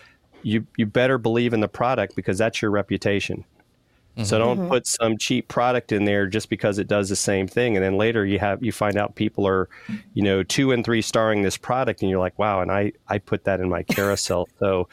[0.43, 3.45] You you better believe in the product because that's your reputation.
[4.25, 4.69] So don't mm-hmm.
[4.69, 7.97] put some cheap product in there just because it does the same thing, and then
[7.97, 9.69] later you have you find out people are,
[10.15, 13.19] you know, two and three starring this product, and you're like, wow, and I I
[13.19, 14.49] put that in my carousel.
[14.59, 14.89] So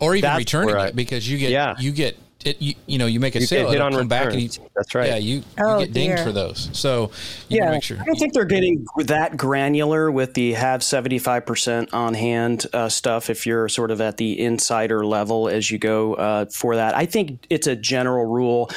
[0.00, 1.74] or even that's returning where I- it because you get Yeah.
[1.78, 3.92] you get it you, you know you make a You sale get hit it'll on
[3.92, 4.48] come back and you.
[4.76, 5.08] That's right.
[5.08, 6.24] yeah you, you Oh, get dinged dear.
[6.24, 7.10] for those so
[7.48, 10.80] you yeah, yeah make sure I don't think they're getting that granular with the have
[10.80, 15.78] 75% on hand uh, stuff if you're sort of at the insider level as you
[15.78, 16.94] go uh, for that.
[16.96, 18.70] I think it's a general rule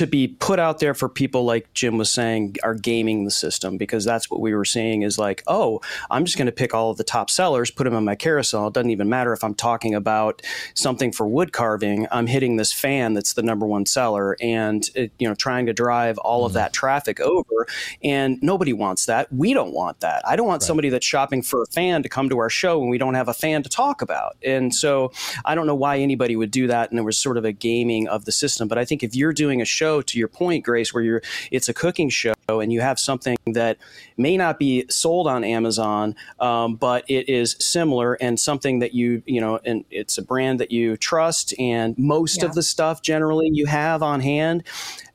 [0.00, 3.76] to be put out there for people like Jim was saying are gaming the system
[3.76, 6.90] because that's what we were seeing is like, oh, I'm just going to pick all
[6.90, 8.68] of the top sellers, put them in my carousel.
[8.68, 10.40] It doesn't even matter if I'm talking about
[10.72, 12.06] something for wood carving.
[12.10, 15.74] I'm hitting this fan that's the number one seller and it, you know trying to
[15.74, 16.60] drive all of mm-hmm.
[16.60, 17.66] that traffic over
[18.02, 19.30] and nobody wants that.
[19.30, 20.26] We don't want that.
[20.26, 22.88] I don't want somebody that's shopping for a fan to come to our show when
[22.88, 24.38] we don't have a fan to talk about.
[24.42, 25.12] And so
[25.44, 28.08] I don't know why anybody would do that and there was sort of a gaming
[28.08, 30.94] of the system, but I think if you're doing a show to your point Grace
[30.94, 33.76] where you're it's a cooking show and you have something that
[34.16, 39.22] may not be sold on Amazon, um, but it is similar and something that you
[39.26, 42.48] you know, and it's a brand that you trust, and most Yeah.
[42.48, 44.62] of the stuff generally you have on hand.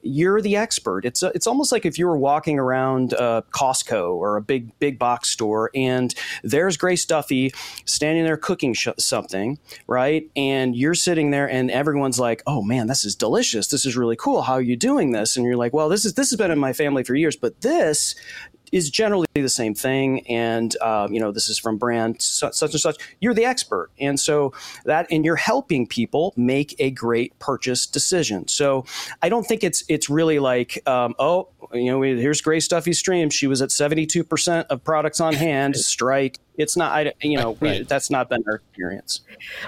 [0.06, 1.04] You're the expert.
[1.04, 4.78] It's a, it's almost like if you were walking around uh, Costco or a big
[4.80, 6.14] big box store, and
[6.44, 7.52] there's Grace Duffy
[7.86, 10.30] standing there cooking sh- something, right?
[10.36, 13.68] And you're sitting there, and everyone's like, "Oh man, this is delicious.
[13.68, 14.44] This is really cool.
[14.44, 16.60] How are you doing this?" And you're like, "Well, this is this has been in
[16.60, 18.16] my family for years, but this
[18.76, 20.28] is generally the same thing.
[20.28, 22.98] And um, you know this is from brand such, such and such.
[23.22, 23.90] You're the expert.
[24.00, 28.48] And so that and you're helping people make a great purchase decision.
[28.50, 28.84] So
[29.22, 33.30] i don't think it's it's really like um, oh you know here's grace duffy's stream.
[33.30, 35.76] She was at 72% of products on hand.
[35.96, 37.88] Strike it's not i you know we- Right.
[37.88, 39.22] that's not been our experience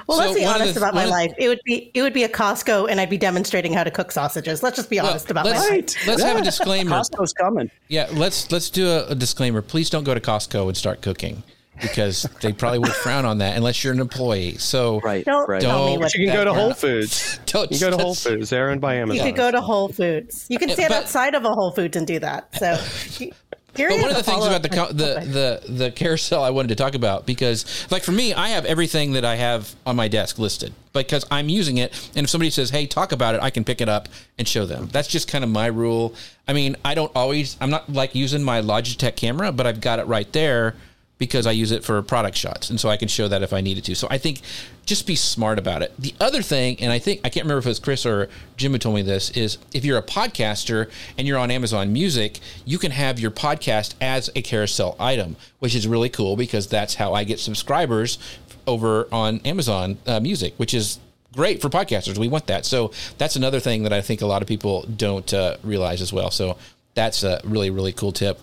[0.08, 1.34] Well, So let's be honest the- about my life.
[1.38, 4.12] It would be it would be a Costco, and I'd be demonstrating how to cook
[4.12, 4.64] sausages.
[4.64, 5.72] Let's just be Well, honest about my let's, life.
[5.72, 5.98] Right.
[6.08, 10.04] let's have a disclaimer costco's coming yeah let's let's do a, a disclaimer please don't
[10.04, 11.44] go to costco and start cooking
[11.82, 15.62] because they probably would frown on that unless you're an employee so right Don't right
[15.62, 17.40] tell me Don't- what you can go to Whole Foods.
[17.46, 19.16] don't You go to Whole let's- Foods, Aaron, by Amazon.
[19.18, 19.36] You Amazon.
[19.36, 20.48] could go to Whole Foods.
[20.50, 22.50] You can stand but- outside of a Whole Foods and do that.
[22.58, 23.30] So,
[23.78, 26.76] But one of the things about the, co- the the the carousel I wanted to
[26.76, 30.40] talk about because like for me I have everything that I have on my desk
[30.40, 33.64] listed because I'm using it and if somebody says hey talk about it I can
[33.64, 34.90] pick it up and show them.
[34.92, 36.14] That's just kind of my rule.
[36.48, 40.00] I mean I don't always I'm not like using my Logitech camera but I've got
[40.00, 40.76] it right there
[41.18, 43.62] because I use it for product shots and so I can show that if I
[43.62, 43.96] needed to.
[43.96, 44.42] So I think
[44.86, 45.94] just be smart about it.
[45.98, 48.72] The other thing and I think I can't remember if it was Chris or Jim
[48.72, 52.78] who told me this is if you're a podcaster and you're on Amazon Music you
[52.78, 57.14] can have your podcast as a carousel item which is really cool because that's how
[57.14, 58.18] I get subscribers
[58.66, 61.00] over on Amazon uh, Music which is
[61.34, 62.18] great for podcasters.
[62.18, 62.66] We want that.
[62.66, 66.12] So that's another thing that I think a lot of people don't uh, realize as
[66.12, 66.32] well.
[66.32, 66.58] So
[66.94, 68.40] that's a really really cool tip.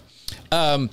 [0.51, 0.91] Um,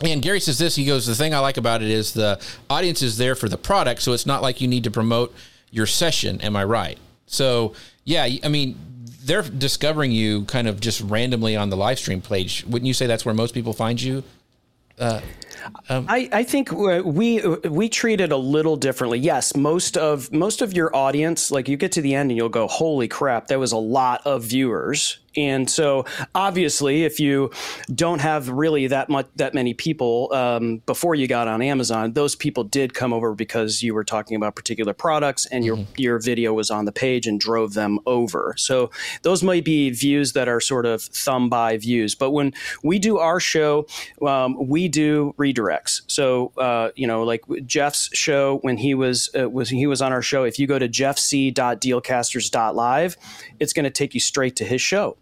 [0.00, 0.74] and Gary says this.
[0.74, 3.58] He goes, the thing I like about it is the audience is there for the
[3.58, 5.34] product, so it's not like you need to promote
[5.70, 6.40] your session.
[6.40, 6.98] Am I right?
[7.26, 7.74] So
[8.04, 8.78] yeah, I mean,
[9.24, 12.64] they're discovering you kind of just randomly on the live stream page.
[12.64, 14.24] Wouldn't you say that's where most people find you?
[14.98, 15.20] Uh,
[15.88, 19.18] I, I think we we treat it a little differently.
[19.18, 22.48] Yes, most of most of your audience, like you get to the end and you'll
[22.48, 27.50] go, "Holy crap, that was a lot of viewers," And so, obviously, if you
[27.94, 32.36] don't have really that much that many people um, before you got on Amazon, those
[32.36, 35.92] people did come over because you were talking about particular products, and your mm-hmm.
[35.96, 38.54] your video was on the page and drove them over.
[38.58, 38.90] So
[39.22, 42.14] those might be views that are sort of thumb by views.
[42.14, 43.86] But when we do our show,
[44.26, 46.02] um, we do redirects.
[46.06, 50.12] So uh, you know, like Jeff's show when he was uh, was he was on
[50.12, 50.44] our show.
[50.44, 53.16] If you go to jeffsieh.dealcasters.live,
[53.60, 55.16] it's going to take you straight to his show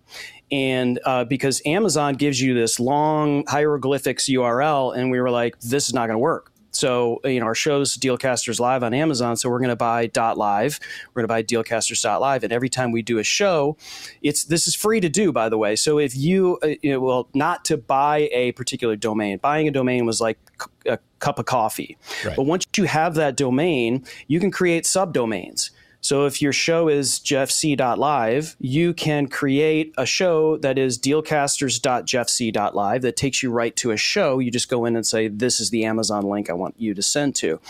[0.52, 5.88] and uh, because Amazon gives you this long hieroglyphics URL, and we were like, this
[5.88, 6.49] is not going to work.
[6.72, 9.36] So, you know, our show's Dealcasters Live on Amazon.
[9.36, 10.78] So we're going to buy dot live.
[11.12, 12.44] We're going to buy Dealcasters dot live.
[12.44, 13.76] And every time we do a show,
[14.22, 15.76] it's this is free to do, by the way.
[15.76, 19.70] So if you, uh, you know, well, not to buy a particular domain, buying a
[19.70, 20.38] domain was like
[20.86, 21.98] a cup of coffee.
[22.24, 22.36] Right.
[22.36, 25.70] But once you have that domain, you can create subdomains.
[26.00, 33.16] So if your show is jeffsieh.live, you can create a show that is dealcasters.jeffsieh.live that
[33.16, 34.38] takes you right to a show.
[34.38, 37.02] You just go in and say, This is the Amazon link I want you to
[37.02, 37.60] send to.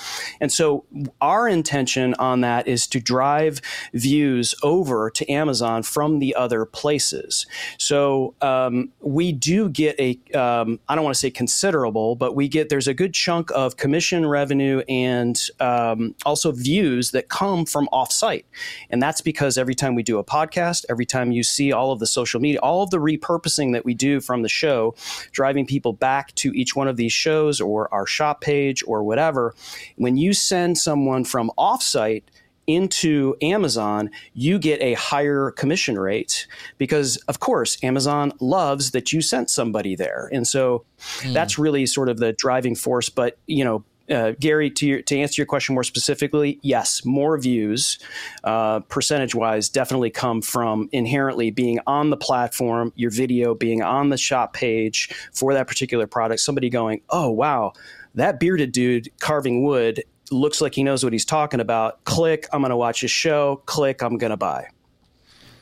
[0.41, 0.85] And so
[1.21, 3.61] our intention on that is to drive
[3.93, 7.47] views over to Amazon from the other places.
[7.79, 12.49] So um, we do get a um, I don't want to say considerable, but we
[12.49, 17.89] get there's a good chunk of commission revenue and um, also views that come from
[17.93, 18.47] off site.
[18.91, 21.99] And that's because every time we do a podcast, every time you see all of
[21.99, 24.95] the social media, all of the repurposing that we do from the show,
[25.33, 29.55] driving people back to each one of these shows or our shop page or whatever,
[29.97, 32.23] when you send someone from offsite,
[32.67, 36.47] into Amazon, you get a higher commission rate
[36.79, 40.29] because, of course, Amazon loves that you sent somebody there.
[40.33, 40.85] And so
[41.19, 41.33] mm.
[41.33, 43.09] that's really sort of the driving force.
[43.09, 47.39] But, you know, uh, Gary, to, your, to answer your question more specifically, yes, more
[47.39, 47.99] views,
[48.45, 54.09] uh, percentage wise, definitely come from inherently being on the platform, your video being on
[54.09, 56.41] the shop page for that particular product.
[56.41, 57.73] Somebody going, oh, wow,
[58.15, 62.05] that bearded dude carving wood looks like he knows what he's talking about.
[62.05, 63.63] Click, I'm going to watch his show.
[63.67, 64.69] Click, I'm going to buy.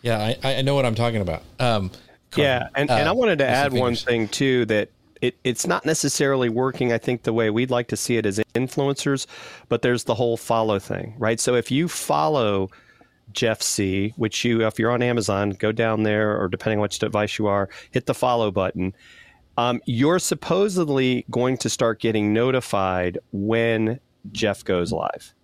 [0.02, 1.42] Yeah, I, I know what I'm talking about.
[1.58, 1.90] Um,
[2.36, 5.84] yeah, and, uh, and I wanted to add one thing too that it, it's not
[5.84, 9.26] necessarily working, I think, the way we'd like to see it as influencers,
[9.68, 11.40] but there's the whole follow thing, right?
[11.40, 12.70] So if you follow
[13.32, 16.98] Jeff Sieh, which you, if you're on Amazon, go down there, or depending on which
[16.98, 18.94] device you are, hit the follow button.
[19.56, 23.98] Um, you're supposedly going to start getting notified when
[24.32, 25.34] Jeff goes live.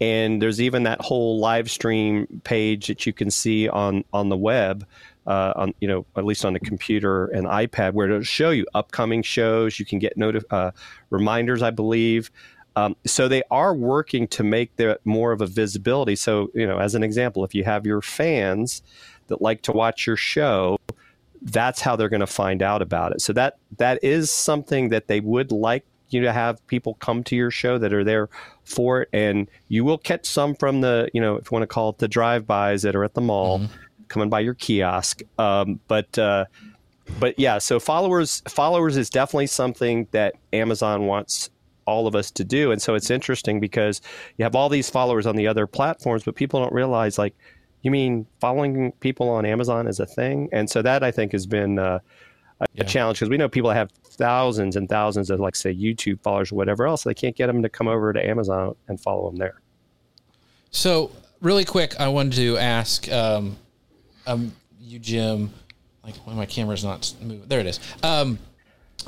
[0.00, 4.36] And there's even that whole live stream page that you can see on, on the
[4.36, 4.86] web
[5.26, 8.66] uh, on you know at least on a computer and iPad where it'll show you
[8.74, 9.78] upcoming shows.
[9.78, 10.72] You can get noti- uh,
[11.10, 12.30] reminders, I believe.
[12.76, 16.16] Um, so they are working to make there more of a visibility.
[16.16, 18.82] So you know, as an example, if you have your fans
[19.28, 20.78] that like to watch your show,
[21.40, 23.20] that's how they're going to find out about it.
[23.20, 27.34] So that that is something that they would like you to have people come to
[27.34, 28.28] your show that are there
[28.64, 31.68] for it, and you will catch some from the you know if you want to
[31.68, 33.60] call it the drive-bys that are at the mall.
[33.60, 33.74] Mm-hmm
[34.14, 35.22] coming by your kiosk.
[35.38, 36.46] Um, but uh,
[37.18, 41.50] but yeah, so followers followers is definitely something that Amazon wants
[41.86, 44.00] all of us to do, and so it's interesting because
[44.38, 47.34] you have all these followers on the other platforms, but people don't realize like
[47.82, 51.46] you mean following people on Amazon is a thing, and so that I think has
[51.46, 51.78] been.
[51.78, 51.98] Uh,
[52.60, 52.84] a, yeah.
[52.84, 56.54] challenge because we know people have thousands and thousands of like say YouTube followers or
[56.54, 57.02] whatever else.
[57.02, 59.60] They can't get them to come over to Amazon and follow them there.
[60.70, 63.56] So really quick, I wanted to ask um,
[64.26, 65.52] um, you, Jim,
[66.02, 67.80] like my camera's not moving, there it is.
[68.02, 68.38] Um,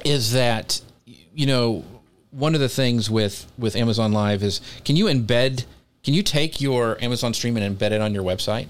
[0.05, 1.85] is that you know
[2.31, 5.65] one of the things with with Amazon Live is can you embed?
[6.05, 8.69] Can you take your Amazon stream and embed it on your website?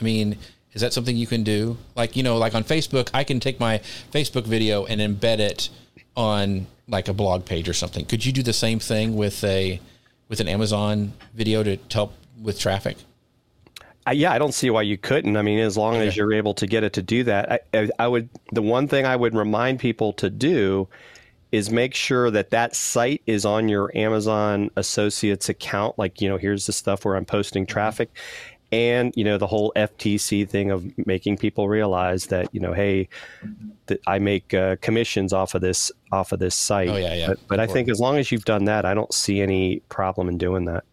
[0.00, 0.36] I mean,
[0.72, 1.76] is that something you can do?
[1.94, 3.78] Like you know, like on Facebook, I can take my
[4.10, 5.68] Facebook video and embed it
[6.16, 8.04] on like a blog page or something.
[8.04, 9.80] Could you do the same thing with a
[10.28, 12.96] with an Amazon video to help with traffic?
[14.06, 15.36] I, yeah, I don't see why you couldn't.
[15.36, 16.08] I mean, as long okay.
[16.08, 18.28] as you're able to get it to do that, I, I, would.
[18.52, 20.88] The one thing I would remind people to do
[21.52, 25.98] is make sure that that site is on your Amazon Associates account.
[25.98, 27.72] Like, you know, here's the stuff where I'm posting mm-hmm.
[27.72, 28.10] traffic,
[28.72, 33.08] and you know the whole FTC thing of making people realize that you know, hey,
[33.86, 36.88] that I make uh, commissions off of this off of this site.
[36.88, 37.26] Oh yeah, yeah.
[37.28, 40.28] But, but I think as long as you've done that, I don't see any problem
[40.28, 40.84] in doing that.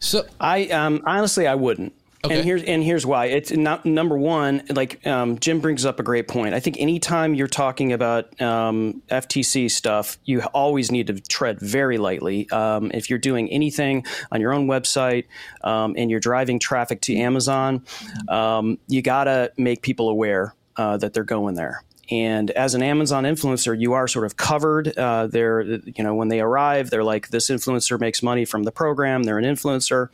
[0.00, 1.94] So I um, honestly I wouldn't.
[2.24, 2.36] Okay.
[2.36, 3.26] And here's and here's why.
[3.26, 4.62] It's not number one.
[4.70, 6.54] Like um, Jim brings up a great point.
[6.54, 11.98] I think anytime you're talking about um, FTC stuff, you always need to tread very
[11.98, 12.48] lightly.
[12.50, 15.26] Um, if you're doing anything on your own website
[15.62, 17.84] um, and you're driving traffic to Amazon,
[18.28, 21.84] um, you gotta make people aware uh, that they're going there.
[22.10, 24.96] And as an Amazon influencer, you are sort of covered.
[24.96, 28.72] Uh, they're, you know, when they arrive, they're like, this influencer makes money from the
[28.72, 29.22] program.
[29.22, 30.08] They're an influencer.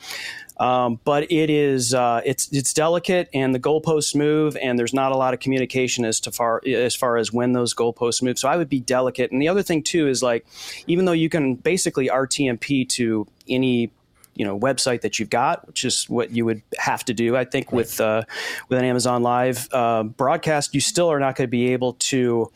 [0.61, 5.11] Um, but it is uh, it's it's delicate and the goalposts move and there's not
[5.11, 8.39] a lot of communication as to far as far as when those goalposts move.
[8.39, 9.33] So I would be delicate.
[9.33, 10.45] And the other thing too is like
[10.87, 13.91] even though you can basically RTMP to any
[14.35, 17.37] you know website that you've got, which is what you would have to do.
[17.37, 17.77] I think right.
[17.77, 18.23] with uh,
[18.69, 22.53] with an Amazon Live uh, broadcast, you still are not going to be able to.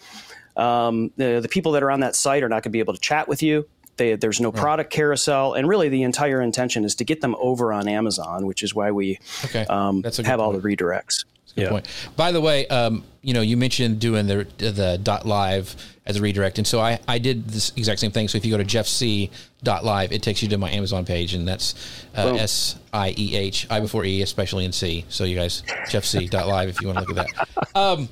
[0.56, 2.94] Um, the, the people that are on that site are not going to be able
[2.94, 3.66] to chat with you.
[3.96, 7.72] They, there's no product carousel, and really the entire intention is to get them over
[7.72, 9.66] on Amazon, which is why we okay.
[9.68, 10.40] um, That's have point.
[10.40, 11.24] all the redirects.
[11.54, 11.68] yeah.
[11.68, 11.86] Point.
[12.16, 15.76] By the way, um, you know, you mentioned doing the the dot live
[16.06, 18.28] as a redirect, and so I, I did this exact same thing.
[18.28, 19.30] So if you go to Jeff Sieh
[19.62, 21.74] dot live, it takes you to my Amazon page, and that's
[22.16, 25.04] uh, S I E H I before E, especially in C.
[25.08, 27.76] So you guys, Jeff Sieh dot live, if you want to look at that.
[27.76, 28.08] Um,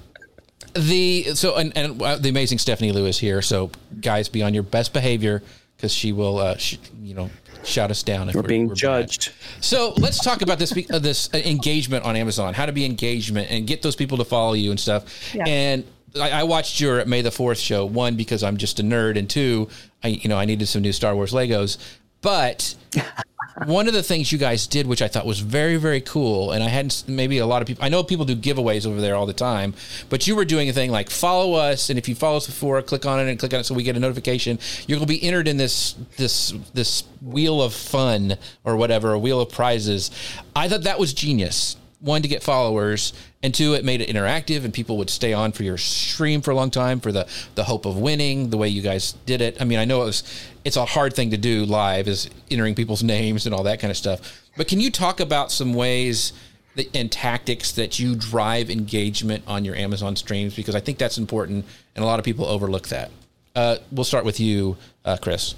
[0.74, 3.42] the so and, and uh, the amazing Stephanie Liu here.
[3.42, 3.70] So
[4.00, 5.42] guys, be on your best behavior
[5.82, 7.28] because she will, uh, sh- you know,
[7.64, 9.30] shout us down if we're, we're being we're judged.
[9.30, 9.64] Bad.
[9.64, 12.54] So let's talk about this uh, this uh, engagement on Amazon.
[12.54, 15.34] How to be engagement and get those people to follow you and stuff.
[15.34, 15.42] Yeah.
[15.44, 17.84] And I, I, watched your May the Fourth show.
[17.84, 19.68] One because I'm just a nerd, and two,
[20.04, 21.78] I you know I needed some new Star Wars Legos.
[22.20, 22.76] But
[23.66, 26.62] one of the things you guys did, which I thought was very, very cool, and
[26.62, 27.84] I hadn't maybe a lot of people.
[27.84, 29.74] I know people do giveaways over there all the time,
[30.08, 32.80] but you were doing a thing like follow us, and if you follow us before,
[32.82, 34.58] click on it and click on it so we get a notification.
[34.86, 39.18] You're going to be entered in this this this wheel of fun or whatever, a
[39.18, 40.10] wheel of prizes.
[40.56, 43.12] I thought that was genius one to get followers
[43.42, 46.50] and two it made it interactive and people would stay on for your stream for
[46.50, 49.60] a long time for the the hope of winning the way you guys did it.
[49.60, 52.74] I mean i know it was it's a hard thing to do live is entering
[52.74, 54.42] people's names and all that kind of stuff.
[54.56, 56.32] But can you talk about some ways
[56.76, 60.54] that, and tactics that you drive engagement on your amazon streams?
[60.54, 61.64] Because i think that's important
[61.96, 63.10] and a lot of people overlook that.
[63.54, 65.54] Uh, we'll start with you uh, chris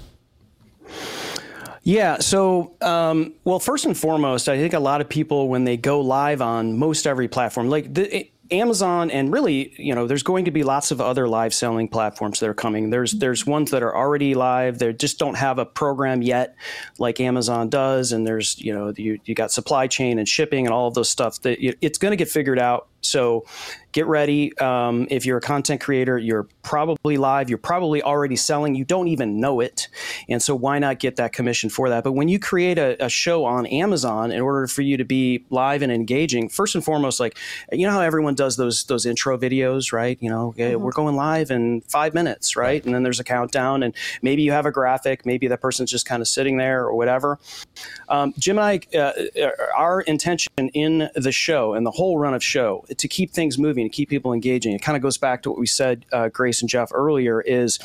[1.85, 2.17] yeah.
[2.17, 6.01] So, um, well, first and foremost, I think a lot of people, when they go
[6.01, 10.51] live on most every platform, like the, Amazon and really, you know, there's going to
[10.51, 12.89] be lots of other live selling platforms that are coming.
[12.89, 14.77] There's there's ones that are already live.
[14.77, 16.55] They just don't have a program yet,
[16.99, 18.11] like Amazon does.
[18.11, 21.09] And there's you know you you got supply chain and shipping and all of those
[21.09, 23.45] stuff that it's going to get figured out so
[23.91, 24.57] get ready.
[24.57, 29.07] Um, if you're a content creator, you're probably live, you're probably already selling, you don't
[29.07, 29.87] even know it.
[30.27, 32.03] And so why not get that commission for that?
[32.03, 35.45] But when you create a, a show on Amazon, in order for you to be
[35.51, 37.37] live and engaging, first and foremost, like,
[37.71, 40.17] you know how everyone does those, those intro videos, right?
[40.19, 40.81] You know, mm-hmm.
[40.81, 42.83] we're going live in five minutes, right?
[42.83, 43.93] And then there's a countdown and
[44.23, 47.39] maybe you have a graphic, maybe that person's just kind of sitting there or whatever.
[48.09, 52.43] Um, Jim and I, uh, our intention in the show and the whole run of
[52.43, 54.73] show to keep things moving, to keep people engaging.
[54.73, 57.79] It kind of goes back to what we said, uh, Grace and Jeff earlier: is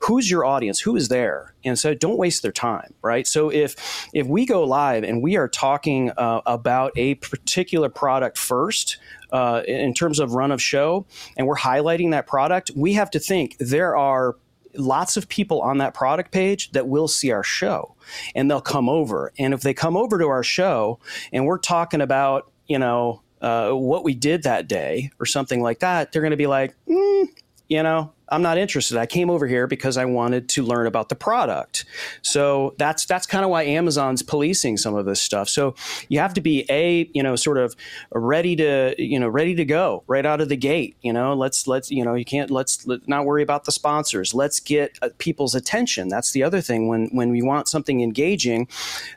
[0.00, 0.80] who's your audience?
[0.80, 1.54] Who is there?
[1.64, 3.26] And so don't waste their time, right?
[3.26, 8.38] So if if we go live and we are talking uh, about a particular product
[8.38, 8.98] first.
[9.32, 11.04] Uh, in terms of run of show,
[11.36, 14.36] and we're highlighting that product, we have to think there are
[14.78, 17.94] lots of people on that product page that will see our show
[18.34, 19.32] and they'll come over.
[19.38, 20.98] And if they come over to our show
[21.32, 25.80] and we're talking about, you know, uh, what we did that day or something like
[25.80, 27.28] that, they're going to be like, mm,
[27.68, 28.96] you know, I'm not interested.
[28.96, 31.84] I came over here because I wanted to learn about the product.
[32.22, 35.48] So that's that's kind of why Amazon's policing some of this stuff.
[35.48, 35.74] So
[36.08, 37.76] you have to be a you know sort of
[38.10, 40.96] ready to you know ready to go right out of the gate.
[41.02, 44.34] You know, let's let's you know you can't let's let, not worry about the sponsors.
[44.34, 46.08] Let's get uh, people's attention.
[46.08, 48.66] That's the other thing when when we want something engaging.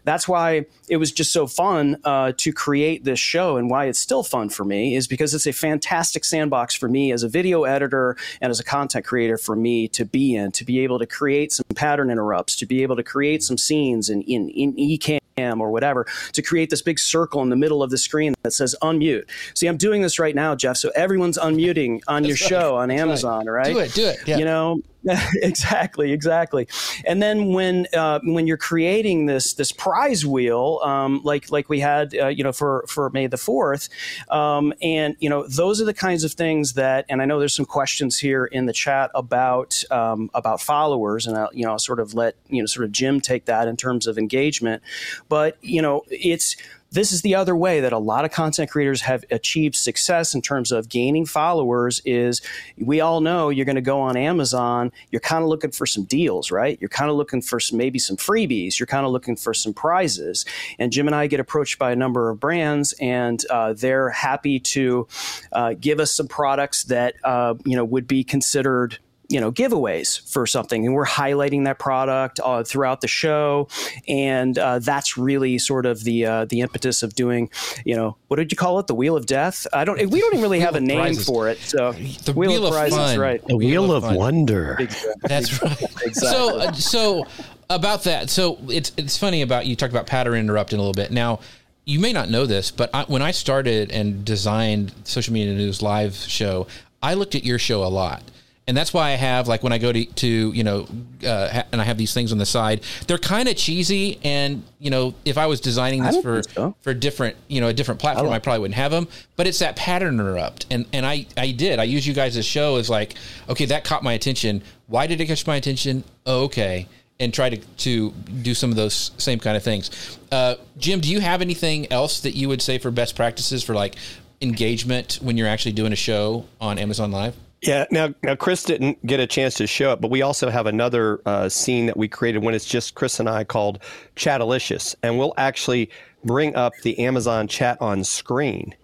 [0.04, 4.00] That's why it was just so fun uh, to create this show and why it's
[4.00, 7.64] still fun for me is because it's a fantastic sandbox for me as a video
[7.64, 11.00] editor and as a content content creator for me to be in, to be able
[11.00, 14.76] to create some pattern interrupts, to be able to create some scenes in, in, in
[14.76, 18.52] Ecamm or whatever to create this big circle in the middle of the screen that
[18.52, 19.24] says unmute.
[19.54, 20.78] See, I'm doing this right now, Jeff.
[20.78, 23.74] So everyone's unmuting on your show on That's Amazon, right.
[23.74, 23.74] right.
[23.74, 24.18] Do it, do it.
[24.28, 24.38] Yeah.
[24.38, 24.82] You know,
[25.42, 26.68] exactly, exactly.
[27.06, 31.80] And then when uh, when you're creating this this prize wheel, um, like like we
[31.80, 33.88] had, uh, you know, for for May the Fourth,
[34.30, 37.06] um, and you know, those are the kinds of things that.
[37.08, 41.38] And I know there's some questions here in the chat about um, about followers, and
[41.38, 44.06] I'll, you know, sort of let you know, sort of Jim take that in terms
[44.06, 44.84] of engagement.
[45.30, 46.58] But you know, it's
[46.92, 50.42] this is the other way that a lot of content creators have achieved success in
[50.42, 52.42] terms of gaining followers is
[52.78, 56.04] we all know you're going to go on Amazon, you're kind of looking for some
[56.04, 56.78] deals, right?
[56.82, 59.74] You're kind of looking for some, maybe some freebies, you're kind of looking for some
[59.74, 60.46] prizes.
[60.78, 64.60] And Jim and I get approached by a number of brands and uh, they're happy
[64.60, 65.08] to
[65.52, 68.98] uh, give us some products that, uh, you know, would be considered
[69.30, 73.68] you know giveaways for something and we're highlighting that product uh, throughout the show
[74.08, 77.50] and uh, that's really sort of the uh, the impetus of doing
[77.86, 80.34] you know what did you call it the wheel of death i don't we don't
[80.34, 81.26] even really have a name prizes.
[81.26, 81.92] for it so
[82.26, 83.20] The wheel, of, prizes fun.
[83.20, 84.16] right The wheel, of, fun.
[84.16, 84.78] wonder.
[85.22, 85.72] That's right.
[85.82, 86.14] exactly.
[86.14, 87.26] So, uh, so
[87.70, 88.30] about that.
[88.30, 91.12] So it's it's funny about you talked about pattern interrupting a little bit.
[91.12, 91.40] Now,
[91.86, 95.82] you may not know this, but I, when I started and designed social media news
[95.82, 96.68] live show,
[97.02, 98.24] I looked at your show a lot.
[98.70, 100.86] And that's why I have like when I go to, to you know,
[101.26, 102.82] uh, ha- and I have these things on the side.
[103.08, 106.76] They're kind of cheesy, and you know, if I was designing this for so.
[106.82, 109.08] for different, you know, a different platform, I, probably wouldn't have them.
[109.38, 111.80] But it's that pattern interrupt, and and I I did.
[111.80, 113.16] I use you guys' show as like,
[113.50, 114.62] okay, that caught my attention.
[114.86, 116.04] Why did it catch my attention?
[116.28, 116.88] Oh, okay,
[117.20, 120.20] and try to to do some of those same kind of things.
[120.32, 123.74] Uh, Jim, do you have anything else that you would say for best practices for
[123.74, 123.96] like
[124.42, 127.36] engagement when you're actually doing a show on Amazon Live?
[127.62, 127.86] Yeah.
[127.92, 131.22] Now, now Chris didn't get a chance to show it, but we also have another
[131.26, 133.80] uh, scene that we created when it's just Chris and I called
[134.16, 135.90] Chatalicious, and we'll actually
[136.24, 138.76] bring up the Amazon chat on screen.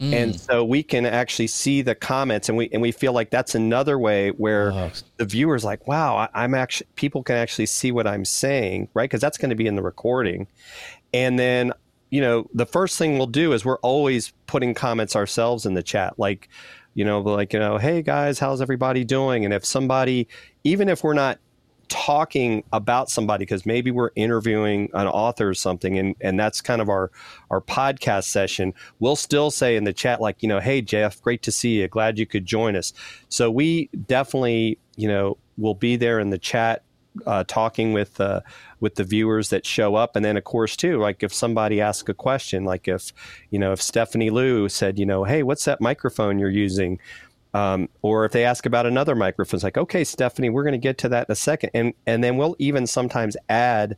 [0.00, 3.54] And so we can actually see the comments, and we and we feel like that's
[3.54, 4.90] another way where Oh.
[5.18, 9.08] the viewers like, wow, I, I'm actually people can actually see what I'm saying, right?
[9.08, 10.48] Because that's going to be in the recording.
[11.14, 11.72] And then,
[12.10, 15.84] you know, the first thing we'll do is we're always putting comments ourselves in the
[15.84, 16.48] chat, like,
[16.94, 19.44] you know, like, you know, hey guys, how's everybody doing?
[19.44, 20.28] And if somebody,
[20.64, 21.38] even if we're not
[21.88, 26.80] talking about somebody because maybe we're interviewing an author or something and and that's kind
[26.80, 27.10] of our
[27.50, 31.42] our podcast session we'll still say in the chat like you know hey jeff great
[31.42, 31.88] to see you.
[31.88, 32.94] Glad you could join us.
[33.28, 36.82] So we definitely you know will be there in the chat
[37.26, 38.40] uh, talking with uh,
[38.80, 42.08] with the viewers that show up, and then of course too, like if somebody asks
[42.08, 43.12] a question, like if
[43.50, 46.98] you know if Stephanie Liu said, you know, hey, what's that microphone you're using?
[47.54, 50.78] Um, or if they ask about another microphone, it's like, okay, Stephanie, we're going to
[50.78, 53.96] get to that in a second, and and then we'll even sometimes add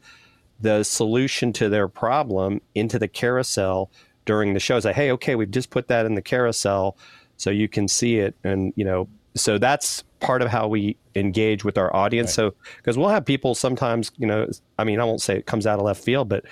[0.61, 3.91] the solution to their problem into the carousel
[4.25, 4.77] during the show.
[4.77, 6.97] It's like, hey, okay, we've just put that in the carousel,
[7.37, 11.65] so you can see it, and you know, so that's part of how we engage
[11.65, 12.33] with our audience.
[12.33, 15.67] So because we'll have people sometimes, you know, I mean, I won't say it comes
[15.67, 16.45] out of left field, but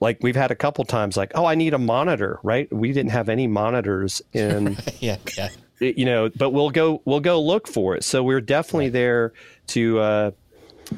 [0.00, 2.72] like we've had a couple times, like, oh, I need a monitor, right?
[2.72, 5.48] We didn't have any monitors in Yeah, yeah.
[5.80, 9.32] you know but we'll go we'll go look for it so we're definitely there
[9.68, 10.30] to uh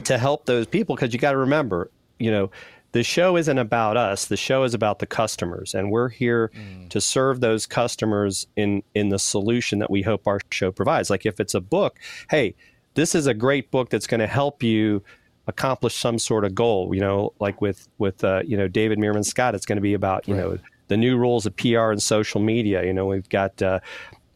[0.05, 2.51] to help those people because you got to remember you know
[2.93, 4.27] the show isn't about us.
[4.27, 6.51] The show is about the customers and we're here
[6.91, 11.11] to serve those customers in in the solution that we hope our show provides.
[11.11, 11.99] Like if it's a book
[12.31, 12.55] hey
[12.95, 15.03] this is a great book that's going to help you
[15.47, 19.25] accomplish some sort of goal you know like with with uh, you know david meerman
[19.25, 20.59] scott it's going to be about you know
[20.91, 22.85] the new rules of pr and social media.
[22.85, 23.81] You know we've got uh,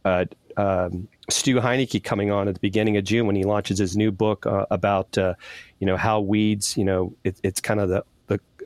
[0.03, 0.25] uh,
[0.57, 4.11] um, Stu Heinecke coming on at the beginning of June when he launches his new
[4.11, 5.35] book uh, about uh,
[5.79, 8.03] you know how weeds you know it, it's kind of the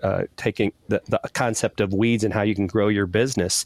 [0.04, 3.66] uh, taking the, the concept of weeds and how you can grow your business.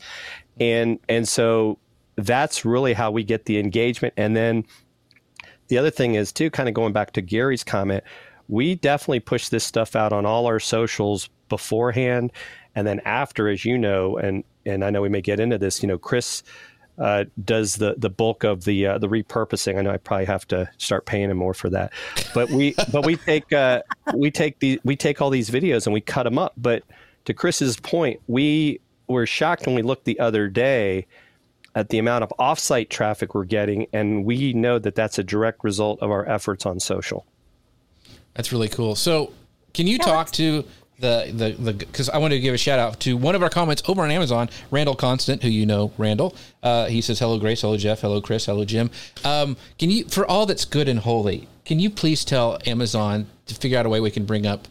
[0.59, 1.79] And and so
[2.15, 4.13] that's really how we get the engagement.
[4.17, 4.65] And then
[5.67, 8.03] the other thing is too kind of going back to Gary's comment
[8.47, 12.31] we definitely push this stuff out on all our socials beforehand
[12.75, 15.81] and then after as you know and and I know we may get into this
[15.81, 16.43] you know Chris
[16.97, 19.77] uh, does the the bulk of the uh, the repurposing.
[19.77, 21.91] I know I probably have to start paying him more for that,
[22.33, 23.81] but we but we take uh,
[24.13, 26.53] we take the we take all these videos and we cut them up.
[26.57, 26.83] But
[27.25, 31.07] to Chris's point, we were shocked when we looked the other day
[31.75, 35.63] at the amount of offsite traffic we're getting, and we know that that's a direct
[35.63, 37.25] result of our efforts on social.
[38.35, 38.95] That's really cool.
[38.95, 39.33] So,
[39.73, 40.65] can you talk to
[41.03, 43.49] the the the because I wanted to give a shout out to one of our
[43.49, 46.33] comments over on Amazon, Randall Constant, who you know, Randall.
[46.63, 47.61] Uh, he says, "Hello, Grace.
[47.61, 47.99] Hello, Jeff.
[47.99, 48.45] Hello, Chris.
[48.45, 48.89] Hello, Jim."
[49.25, 53.55] Um, can you, for all that's good and holy, can you please tell Amazon to
[53.55, 54.69] figure out a way we can bring up,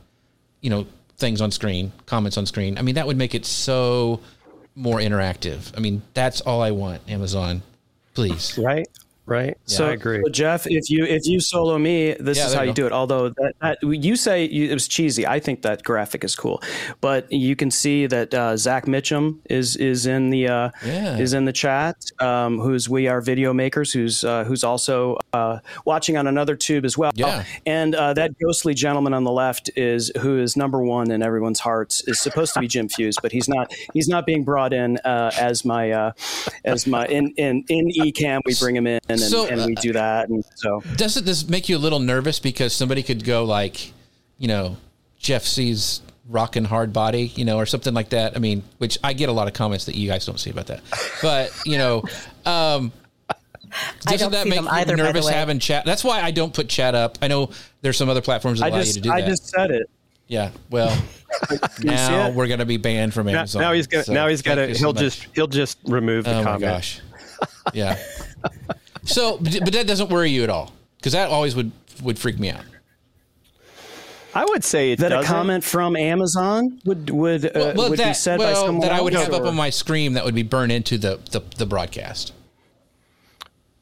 [0.63, 0.87] you know,
[1.19, 2.79] things on screen, comments on screen?
[2.79, 4.21] I mean, that would make it so
[4.75, 5.71] more interactive.
[5.77, 7.03] I mean, that's all I want.
[7.11, 7.63] Amazon,
[8.15, 8.59] please.
[8.59, 8.89] Right.
[9.25, 9.57] Right.
[9.67, 10.21] So, I agree.
[10.25, 12.93] so Jeff, if you if you solo me, this Yeah, is how you do it.
[12.93, 16.61] Although that, that you say you, it was cheesy, I think that graphic is cool.
[17.01, 21.19] But you can see that uh, Zach Mitchum is is in the uh, Yeah.
[21.19, 21.97] is in the chat.
[22.19, 23.93] Um, who's we are video makers?
[23.93, 27.13] Who's uh, who's also uh, watching on another tube as well.
[27.15, 27.45] Yeah.
[27.65, 31.61] And uh, that ghostly gentleman on the left is who is number one in everyone's
[31.61, 33.73] hearts is supposed to be Jim Fuhs, but he's not.
[33.95, 36.13] He's not being brought in uh, as my uh,
[36.65, 38.41] as my in in in Ecamm.
[38.45, 40.29] We bring him in and, So, and we do that.
[40.29, 43.93] And so Doesn't this make you a little nervous because somebody could go like,
[44.39, 44.77] you know,
[45.19, 48.37] Jeff Sieh's rockin' hard body, you know, or something like that.
[48.37, 50.67] I mean, which I get a lot of comments that you guys don't see about
[50.67, 50.81] that,
[51.21, 52.03] but you know,
[52.45, 52.93] um,
[54.07, 55.85] I doesn't that make you either, nervous having chat?
[55.85, 57.19] That's why I don't put chat up.
[57.23, 57.51] I know
[57.81, 59.27] there's some other platforms that I allow you to do I that.
[59.27, 59.89] I just said it.
[60.29, 60.51] yeah.
[60.71, 60.97] Well,
[61.83, 63.63] now we're gonna be banned from Now, Amazon.
[63.63, 64.05] now he's gonna.
[64.05, 64.67] So now he's gonna.
[64.69, 65.01] He'll much.
[65.03, 65.27] just.
[65.35, 66.63] He'll just remove the Oh comment.
[66.63, 67.01] my gosh.
[67.73, 67.99] Yeah.
[69.05, 71.73] So, but but that doesn't worry you at all because that always would
[72.03, 72.65] would freak me out.
[74.35, 75.31] I would say it That a doesn't.
[75.31, 79.25] comment from Amazon would would uh, would be said by someone that I would else,
[79.27, 82.33] have up on my screen that would be burned into the the, the broadcast.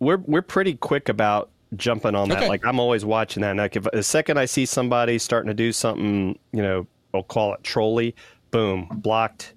[0.01, 2.39] we're we're pretty quick about jumping on that.
[2.39, 2.49] Okay.
[2.49, 3.55] Like I'm always watching that.
[3.57, 7.55] Like if the second I see somebody starting to do something, you know, I'll call
[7.55, 8.17] it trolly,
[8.51, 9.53] boom, blocked,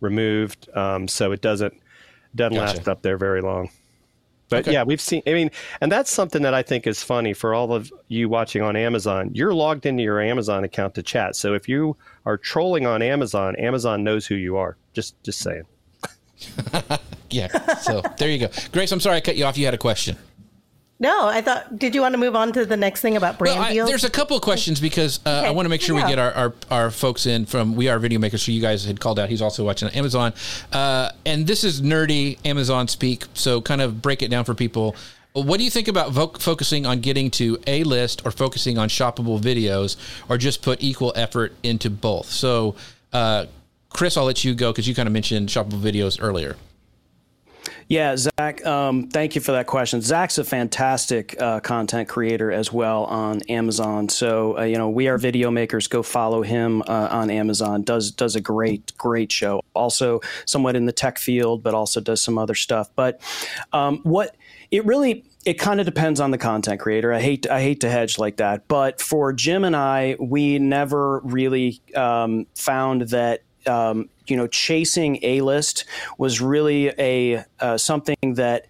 [0.00, 0.68] removed.
[0.74, 1.74] Um, so it doesn't
[2.34, 2.78] doesn't Gotcha.
[2.78, 3.70] last up there very long.
[4.52, 4.72] But Okay.
[4.72, 5.22] yeah, we've seen.
[5.26, 5.50] I mean,
[5.80, 9.30] and that's something that I think is funny for all of you watching on Amazon.
[9.32, 11.34] You're logged into your Amazon account to chat.
[11.36, 11.96] So if you
[12.26, 14.76] are trolling on Amazon, Amazon knows who you are.
[14.92, 15.64] Just just saying.
[17.30, 17.48] Yeah.
[17.76, 18.48] So there you go.
[18.72, 19.56] Grace, I'm sorry I cut you off.
[19.56, 20.18] You had a question.
[21.02, 21.78] No, I thought.
[21.80, 23.88] Did you want to move on to the next thing about brand Well, I, deals?
[23.88, 26.04] there's a couple of questions because uh, I want to make sure Yeah.
[26.04, 28.44] we get our, our, our folks in from We Are Video Makers.
[28.44, 29.28] So you guys had called out.
[29.28, 30.32] He's also watching on Amazon.
[30.72, 33.24] Uh, and this is nerdy Amazon speak.
[33.34, 34.94] So kind of break it down for people.
[35.32, 38.88] What do you think about vo- focusing on getting to A list or focusing on
[38.88, 39.96] shoppable videos
[40.28, 42.26] or just put equal effort into both?
[42.30, 42.76] So,
[43.12, 43.46] uh,
[43.88, 46.54] Chris, I'll let you go because you kind of mentioned shoppable videos earlier.
[47.88, 50.00] Yeah, Zach, um, thank you for that question.
[50.00, 54.08] Zach's a fantastic uh, content creator as well on Amazon.
[54.08, 55.88] So, uh, you know, we are video makers.
[55.88, 57.82] Go follow him uh, on Amazon.
[57.82, 59.62] Does does a great great show.
[59.74, 62.90] Also, somewhat in the tech field, but also does some other stuff.
[62.94, 63.20] But
[63.72, 64.36] um, what
[64.70, 67.12] it really it kind of depends on the content creator.
[67.12, 71.20] I hate I hate to hedge like that, but for Jim and I, we never
[71.20, 75.84] really um, found that um, you know chasing a list
[76.18, 78.66] was really a uh, something that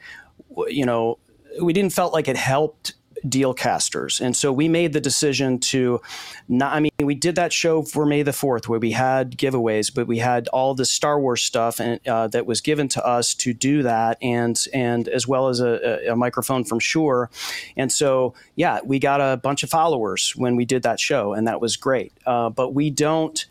[0.69, 1.19] you know
[1.61, 2.95] we didn't felt like it helped
[3.27, 4.21] Dealcasters.
[4.21, 6.01] And so we made the decision to
[6.49, 9.95] not i mean we did that show for may the 4th where we had giveaways
[9.95, 13.33] but we had all the star wars stuff and uh, that was given to us
[13.35, 17.31] to do that and and as well as a, a, microphone from shure.
[17.77, 21.47] And so yeah we got a bunch of followers when we did that show and
[21.47, 22.13] that was great.
[22.27, 23.47] Uh, but we don't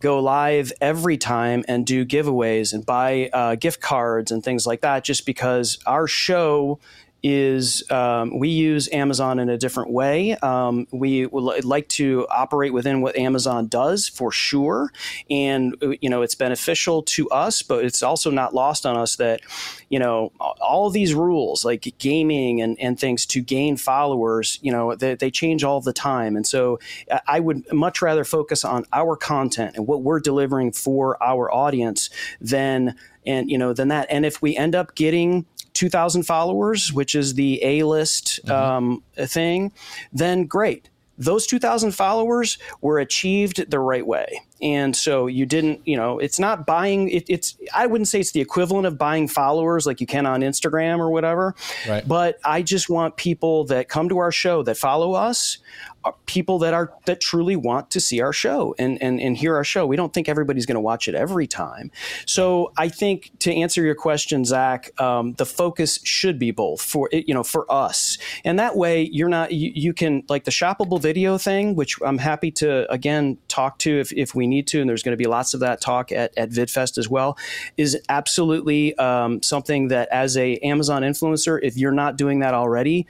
[0.00, 4.80] go live every time and do giveaways and buy uh, gift cards and things like
[4.82, 6.78] that just because our show
[7.22, 10.36] is um, we use Amazon in a different way.
[10.36, 14.92] Um, we would like to operate within what Amazon does for sure,
[15.28, 19.16] and uh, you know it's beneficial to us, but it's also not lost on us
[19.16, 19.40] that
[19.88, 24.94] you know all these rules like gaming and, and things to gain followers, you know
[24.94, 26.78] they, they change all the time, and so
[27.10, 31.52] I- I would much rather focus on our content and what we're delivering for our
[31.52, 32.10] audience
[32.40, 34.06] than and you know than that.
[34.10, 39.72] And if we end up getting 2,000 followers, which is the A list um, thing,
[40.12, 40.88] then great.
[41.18, 44.40] Those 2,000 followers were achieved the right way.
[44.62, 48.32] And so you didn't, you know, it's not buying, it, it's, I wouldn't say it's
[48.32, 51.54] the equivalent of buying followers like you can on Instagram or whatever.
[51.88, 52.06] Right.
[52.06, 55.58] But I just want people that come to our show that follow us,
[56.04, 59.56] are people that are, that truly want to see our show and, and, and hear
[59.56, 59.86] our show.
[59.86, 61.90] We don't think everybody's going to watch it every time.
[62.26, 67.08] So I think to answer your question, Zach, um, the focus should be both for
[67.10, 68.18] it, you know, for us.
[68.44, 72.18] And that way you're not, you, you can like the shoppable video thing, which I'm
[72.18, 74.80] happy to again talk to if, if we need to.
[74.80, 77.38] And there's going to be lots of that talk at, at VidFest as well
[77.76, 83.06] is absolutely um, something that as a Amazon influencer, if you're not doing that already,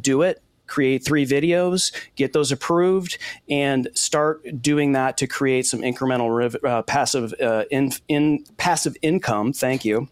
[0.00, 3.18] do it create three videos, get those approved,
[3.48, 9.52] and start doing that to create some incremental uh, passive uh, in, in passive income.
[9.52, 10.08] Thank you.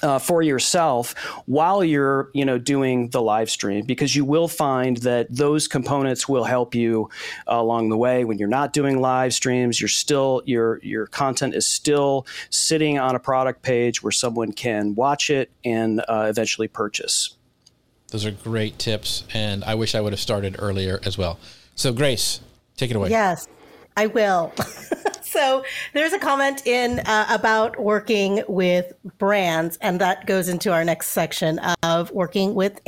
[0.00, 1.12] Uh, for yourself
[1.46, 6.28] while you're you know doing the live stream because you will find that those components
[6.28, 7.10] will help you
[7.50, 11.52] uh, along the way when you're not doing live streams you're still your your content
[11.52, 16.68] is still sitting on a product page where someone can watch it and uh, eventually
[16.68, 17.36] purchase
[18.10, 21.38] Those are great tips, and I wish I would have started earlier as well.
[21.74, 22.40] So, Grace,
[22.76, 23.10] take it away.
[23.10, 23.46] Yes,
[23.96, 24.52] I will.
[25.28, 30.84] so there's a comment in uh, about working with brands, and that goes into our
[30.84, 32.80] next section of working with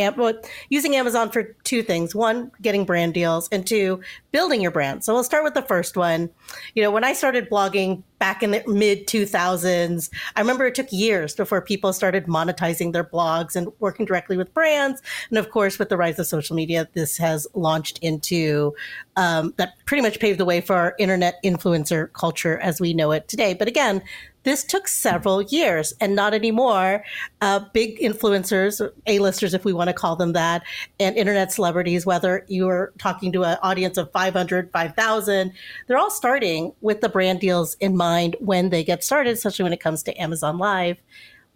[0.68, 4.00] using Amazon for two things: one, getting brand deals, and two,
[4.32, 5.04] building your brand.
[5.04, 6.30] So we'll start with the first one.
[6.74, 10.92] You know, when I started blogging back in the mid 2000s, I remember it took
[10.92, 15.00] years before people started monetizing their blogs and working directly with brands.
[15.30, 18.74] And of course, with the rise of social media, this has launched into
[19.16, 22.29] um, that pretty much paved the way for our internet influencer culture
[22.60, 23.54] as we know it today.
[23.54, 24.02] But again,
[24.42, 27.04] this took several years and not anymore.
[27.40, 30.62] Uh, big influencers, A-listers, if we want to call them that,
[30.98, 35.52] and internet celebrities, whether you're talking to an audience of 500, 5,000,
[35.86, 39.72] they're all starting with the brand deals in mind when they get started, especially when
[39.72, 41.02] it comes to Amazon Live.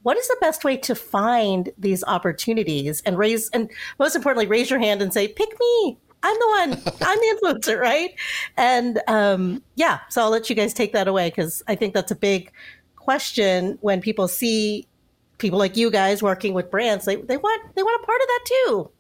[0.03, 4.69] What is the best way to find these opportunities and raise, and most importantly, raise
[4.69, 6.73] your hand and say, pick me, I'm the one.
[7.03, 8.15] I'm the influencer, right?
[8.57, 12.11] And um, yeah, so I'll let you guys take that away because I think that's
[12.11, 12.51] a big
[12.97, 14.89] question when people see
[15.37, 17.05] people like you guys working with brands.
[17.05, 18.91] They they want they want a part of that too.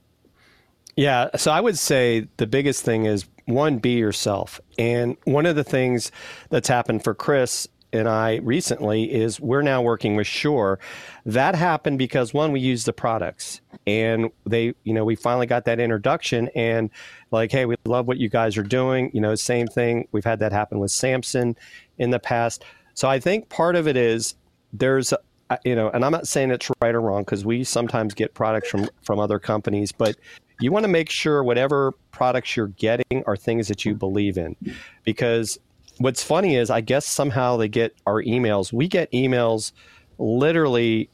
[0.96, 4.60] Yeah, so I would say the biggest thing is one, be yourself.
[4.78, 6.12] And one of the things
[6.50, 10.80] that's happened for Chris and I recently is we're now working with Shure.
[11.24, 15.64] That happened because one, we used the products and they, you know, we finally got
[15.66, 16.90] that introduction and
[17.30, 19.10] like, hey, we love what you guys are doing.
[19.14, 20.08] You know, same thing.
[20.10, 21.56] We've had that happen with Samson
[21.98, 22.64] in the past.
[22.94, 24.34] So I think part of it is
[24.72, 25.12] there's,
[25.50, 28.34] uh, you know, and I'm not saying it's right or wrong because we sometimes get
[28.34, 30.16] products from from other companies, but
[30.60, 34.56] you want to make sure whatever products you're getting are things that you believe in
[35.04, 35.58] because
[35.98, 38.72] what's funny is I guess somehow they get our emails.
[38.72, 39.72] We get emails
[40.18, 41.10] literally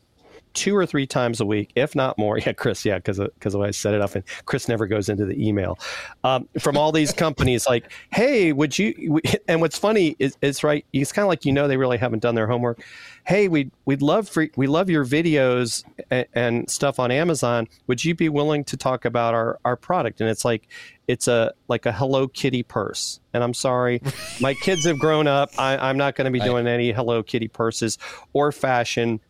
[0.53, 2.39] two or three times a week, if not more.
[2.41, 2.85] Yeah, Chris.
[2.85, 5.79] Yeah, because because I set it up, and Chris never goes into the email
[6.25, 7.67] um, from all these companies.
[7.67, 9.21] Like, hey, would you?
[9.49, 10.85] And what's funny is, it's right.
[10.93, 12.83] It's kind of like you know they really haven't done their homework.
[13.27, 17.69] Hey, we we'd love for we love your videos and, and stuff on Amazon.
[17.89, 20.21] Would you be willing to talk about our our product?
[20.21, 20.69] And it's like
[21.11, 23.21] it's a like a Hello Kitty purse.
[23.35, 24.01] And I'm sorry,
[24.41, 25.51] my kids have grown up.
[25.59, 27.99] I, am not going to be doing any Hello Kitty purses
[28.33, 29.21] or fashion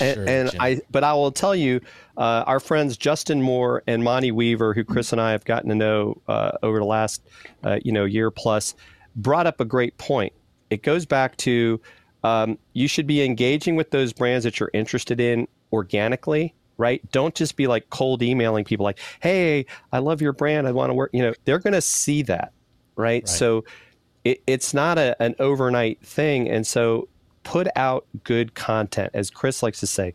[0.00, 1.80] and, and I, but I will tell you,
[2.16, 5.74] uh, our friends Justin Moore and Monty Weaver, who Chris and I have gotten to
[5.74, 7.22] know uh, over the last,
[7.64, 8.74] uh, you know, year plus,
[9.16, 10.32] brought up a great point.
[10.70, 11.80] It goes back to
[12.22, 17.02] um, you should be engaging with those brands that you're interested in organically, right?
[17.12, 20.66] Don't just be like cold emailing people like, "Hey, I love your brand.
[20.66, 22.52] I want to work." You know, they're going to see that,
[22.96, 23.22] right?
[23.22, 23.28] right.
[23.28, 23.64] So
[24.24, 27.08] it, it's not a, an overnight thing, and so
[27.42, 30.14] put out good content, as Chris likes to say.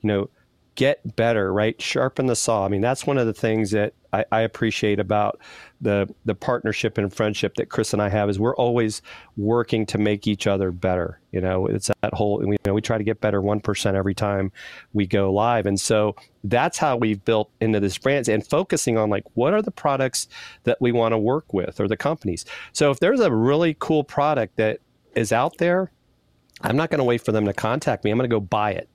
[0.00, 0.30] You know,
[0.74, 1.80] get better, right?
[1.80, 2.64] Sharpen the saw.
[2.64, 5.40] I mean, that's one of the things that I, I, appreciate about
[5.80, 9.02] the the partnership and friendship that Chris and I have is we're always
[9.36, 11.20] working to make each other better.
[11.32, 14.14] You know, it's that whole you know we try to get better one percent every
[14.14, 14.50] time
[14.92, 19.10] we go live, and so that's how we've built into this brand and focusing on
[19.10, 20.28] like what are the products
[20.64, 22.44] that we want to work with or the companies.
[22.72, 24.80] So if there's a really cool product that
[25.14, 25.90] is out there
[26.60, 28.10] I'm not going to wait for them to contact me.
[28.10, 28.88] I'm going to go buy it.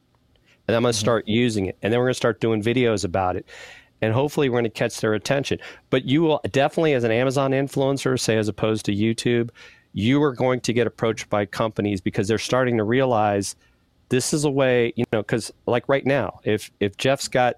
[0.68, 1.04] And I'm going to mm-hmm.
[1.04, 1.78] start using it.
[1.82, 3.46] And then we're going to start doing videos about it.
[4.04, 5.60] And hopefully we're going to catch their attention.
[5.90, 9.50] But you will definitely, as an Amazon influencer, say as opposed to YouTube,
[9.94, 13.56] you are going to get approached by companies because they're starting to realize
[14.10, 17.56] this is a way, you know, because like right now, if if Jeff's got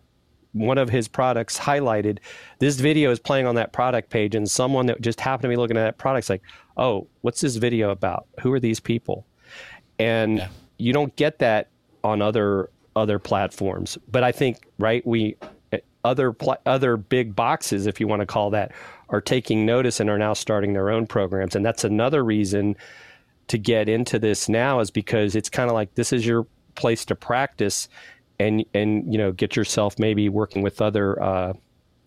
[0.53, 2.19] one of his products highlighted,
[2.59, 5.55] this video is playing on that product page, and someone that just happened to be
[5.57, 6.43] looking at that product's like,
[6.77, 8.27] oh, what's this video about?
[8.41, 9.25] Who are these people?
[9.99, 10.47] and yeah.
[10.77, 11.69] you don't get that
[12.03, 13.97] on other other platforms.
[14.09, 15.35] But I think right we
[16.05, 18.71] other pl- other big boxes, if you want to call that,
[19.09, 22.75] are taking notice and are now starting their own programs, and that's another reason
[23.47, 27.05] to get into this now is because it's kind of like this is your place
[27.05, 27.87] to practice
[28.39, 31.53] and and you know get yourself maybe working with other uh,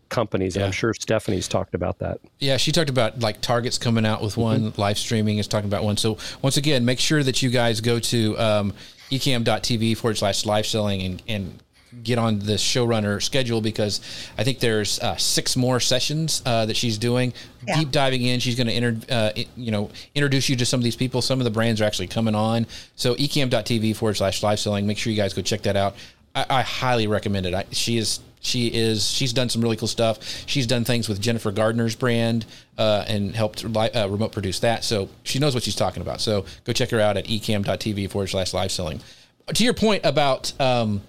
[0.08, 0.56] companies.
[0.56, 0.66] Yeah.
[0.66, 2.20] I'm sure Stephanie's talked about that.
[2.38, 4.80] Yeah, she talked about like Target's coming out with one, mm-hmm.
[4.80, 5.96] live streaming is talking about one.
[5.96, 8.72] So once again, make sure that you guys go to um,
[9.10, 11.62] ecamm.tv forward slash live selling and, and
[12.02, 14.00] get on the showrunner schedule because
[14.36, 17.32] I think there's uh, six more sessions uh, that she's doing,
[17.66, 17.78] yeah.
[17.78, 18.40] deep diving in.
[18.40, 21.22] She's going to inter, uh, you know introduce you to some of these people.
[21.22, 22.66] Some of the brands are actually coming on.
[22.96, 24.86] So ecamm.tv forward slash live selling.
[24.86, 25.96] Make sure you guys go check that out.
[26.34, 27.54] I, I highly recommend it.
[27.54, 30.18] I, she is she is she's done some really cool stuff.
[30.46, 34.84] She's done things with Jennifer Gardner's brand uh, and helped uh, remote produce that.
[34.84, 36.20] So she knows what she's talking about.
[36.20, 39.00] So go check her out at ecamm.tv forward slash live selling.
[39.52, 41.00] To your point about um,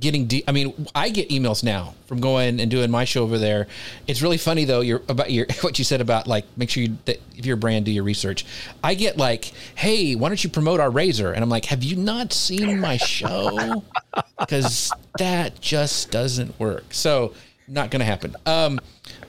[0.00, 3.38] getting de- I mean, I get emails now from going and doing my show over
[3.38, 3.68] there.
[4.06, 4.80] It's really funny though.
[4.80, 7.60] You're about your what you said about like make sure you that if you're a
[7.60, 8.44] brand, do your research.
[8.82, 11.32] I get like, hey, why don't you promote our razor?
[11.32, 13.84] And I'm like, have you not seen my show?
[14.38, 16.84] Because that just doesn't work.
[16.90, 17.32] So
[17.68, 18.36] not going to happen.
[18.44, 18.78] Um,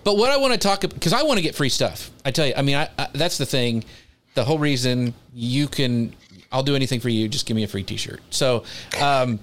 [0.03, 2.11] but what I want to talk because I want to get free stuff.
[2.25, 3.85] I tell you, I mean, I, I, that's the thing.
[4.33, 6.15] The whole reason you can,
[6.51, 7.29] I'll do anything for you.
[7.29, 8.21] Just give me a free T-shirt.
[8.31, 8.65] So.
[8.99, 9.39] Um,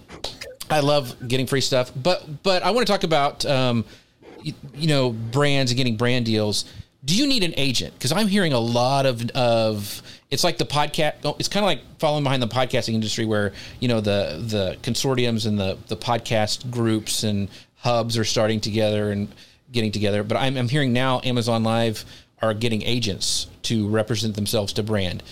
[0.71, 3.85] I love getting free stuff, but but I want to talk about um,
[4.43, 6.65] you, you know brands and getting brand deals.
[7.05, 7.95] Do you need an agent?
[7.95, 11.15] Because I'm hearing a lot of of it's like the podcast.
[11.25, 14.79] Oh, it's kind of like following behind the podcasting industry, where you know the the
[14.83, 19.29] consortiums and the the podcast groups and hubs are starting together and
[19.73, 20.23] getting together.
[20.23, 22.05] But I'm, I'm hearing now Amazon Live
[22.43, 25.23] are getting agents to represent themselves to brand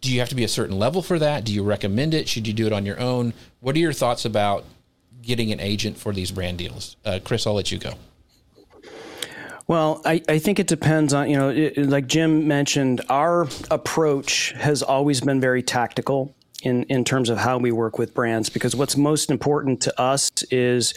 [0.00, 1.44] do you have to be a certain level for that?
[1.44, 2.28] Do you recommend it?
[2.28, 3.34] Should you do it on your own?
[3.60, 4.64] What are your thoughts about
[5.22, 6.96] getting an agent for these brand deals?
[7.04, 7.94] Uh, Chris, I'll let you go.
[9.66, 14.52] Well, I, I think it depends on, you know, it, like Jim mentioned, our approach
[14.52, 18.74] has always been very tactical in, in terms of how we work with brands because
[18.74, 20.94] what's most important to us is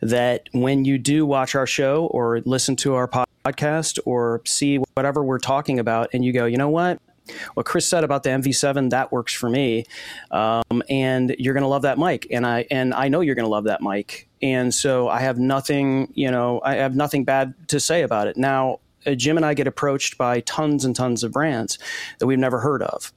[0.00, 5.22] that when you do watch our show or listen to our podcast or see whatever
[5.22, 7.00] we're talking about and you go, you know what?
[7.54, 9.84] What Chris said about the MV7 that works for me,
[10.30, 13.64] um, and you're to love that mic, and I and I know you're to love
[13.64, 18.02] that mic, and so I have nothing, you know, I have nothing bad to say
[18.02, 18.36] about it.
[18.36, 21.78] Now, uh, Jim and I get approached by tons and tons of brands
[22.18, 23.12] that we've never heard of,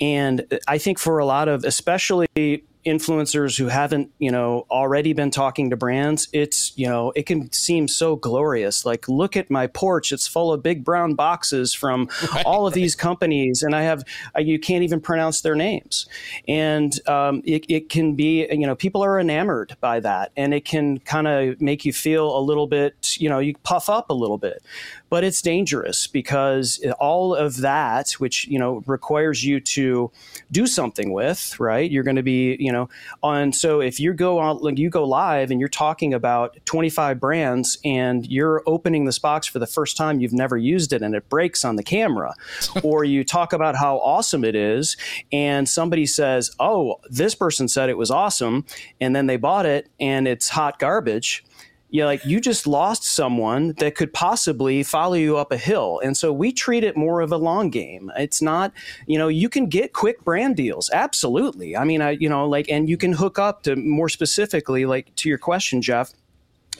[0.00, 5.30] and I think for a lot of, especially influencers who haven't, you know, already been
[5.30, 8.84] talking to brands, it's, you know, it can seem so glorious.
[8.84, 12.74] Like, look at my porch; it's full of big brown boxes from right, all of
[12.74, 14.04] these companies, and I have
[14.36, 16.06] uh, you can't even pronounce their names,
[16.46, 20.64] and um, it, it can be, you know, people are enamored by that, and it
[20.64, 24.14] can kind of make you feel a little bit, you know, you puff up a
[24.14, 24.62] little bit
[25.10, 30.10] but it's dangerous because all of that, which you know requires you to
[30.50, 31.90] do something with, right?
[31.90, 32.88] You're going to be, you know,
[33.22, 33.52] on.
[33.52, 37.78] So if you go on, like you go live and you're talking about 25 brands
[37.84, 41.28] and you're opening this box for the first time, you've never used it, and it
[41.28, 42.34] breaks on the camera,
[42.82, 44.96] or you talk about how awesome it is,
[45.32, 48.64] and somebody says, "Oh, this person said it was awesome,"
[49.00, 51.44] and then they bought it and it's hot garbage
[51.90, 56.00] you know, like you just lost someone that could possibly follow you up a hill.
[56.04, 58.12] And so we treat it more of a long game.
[58.16, 58.72] It's not,
[59.06, 60.90] you know, you can get quick brand deals.
[60.92, 61.76] Absolutely.
[61.76, 65.14] I mean, I, you know, like, and you can hook up to more specifically, like
[65.16, 66.12] to your question, Jeff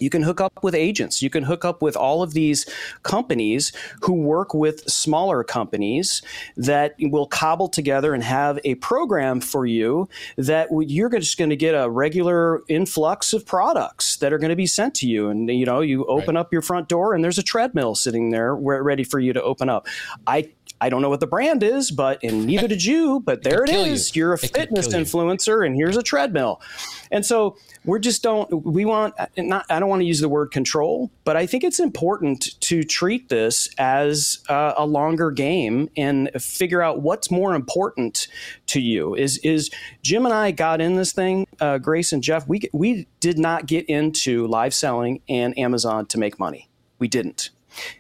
[0.01, 1.23] you can hook up with agents.
[1.23, 2.67] You can hook up with all of these
[3.03, 3.73] companies
[4.03, 6.23] who work with smaller companies
[6.57, 11.57] that will cobble together and have a program for you that you're just going to
[11.57, 15.29] get a regular influx of products that are going to be sent to you.
[15.29, 16.41] And, you know, you open right.
[16.41, 19.69] up your front door and there's a treadmill sitting there ready for you to open
[19.69, 19.87] up.
[20.27, 23.65] I I don't know what the brand is, but and neither did you, but there
[23.65, 24.15] it, it is.
[24.15, 24.27] You.
[24.27, 26.61] are a it fitness influencer and here's a treadmill.
[27.11, 30.51] And so we're just don't we want not I don't want to use the word
[30.51, 36.31] control, but I think it's important to treat this as uh, a longer game and
[36.39, 38.29] figure out what's more important
[38.69, 39.15] to you.
[39.15, 39.71] Is is
[40.03, 42.47] Jim and I got in this thing, uh, Grace and Jeff.
[42.47, 46.69] We we did not get into live selling and Amazon to make money.
[46.99, 47.51] We didn't.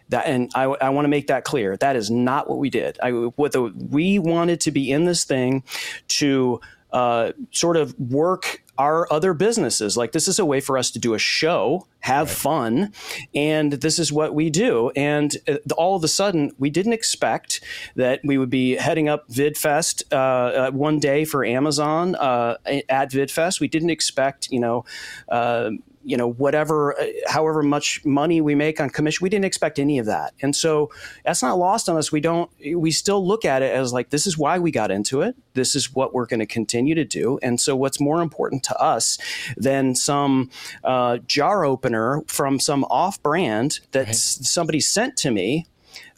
[0.08, 1.76] That, and I, I want to make that clear.
[1.76, 2.98] That is not what we did.
[3.02, 5.62] I, what the, we wanted to be in this thing
[6.08, 6.60] to
[6.92, 9.96] uh, sort of work our other businesses.
[9.96, 12.36] Like this is a way for us to do a show, have right.
[12.36, 12.92] fun,
[13.34, 14.90] and this is what we do.
[14.94, 17.60] And uh, all of a sudden, we didn't expect
[17.96, 22.56] that we would be heading up VidFest uh, uh, one day for Amazon uh,
[22.88, 23.60] at VidFest.
[23.60, 24.84] We didn't expect, you know
[25.28, 25.70] uh,
[26.08, 29.98] you know whatever uh, however much money we make on commission we didn't expect any
[29.98, 30.32] of that.
[30.40, 30.90] And so
[31.24, 32.10] that's not lost on us.
[32.10, 35.20] We don't we still look at it as like this is why we got into
[35.20, 35.36] it.
[35.52, 37.38] This is what we're going to continue to do.
[37.42, 39.18] And so what's more important to us
[39.56, 40.50] than some
[40.82, 44.16] uh, jar opener from some off brand that right.
[44.16, 45.66] somebody sent to me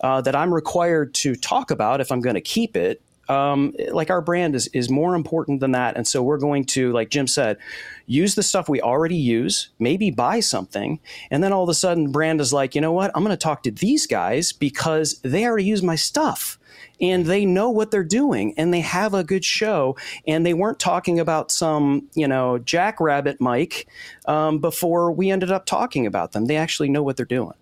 [0.03, 4.11] uh, that I'm required to talk about if I'm going to keep it um, like
[4.11, 5.97] our brand is is more important than that.
[5.97, 7.59] And so we're going to, like Jim said,
[8.07, 10.99] use the stuff we already use, maybe buy something,
[11.31, 13.13] and then all of a sudden, brand is like, you know what?
[13.15, 16.59] I'm going to talk to these guys because they already use my stuff.
[17.03, 19.97] And they know what they're doing and they have a good show.
[20.27, 23.87] And they weren't talking about some you know jackrabbit mic
[24.27, 26.45] um, before we ended up talking about them.
[26.45, 27.55] They actually know what they're doing.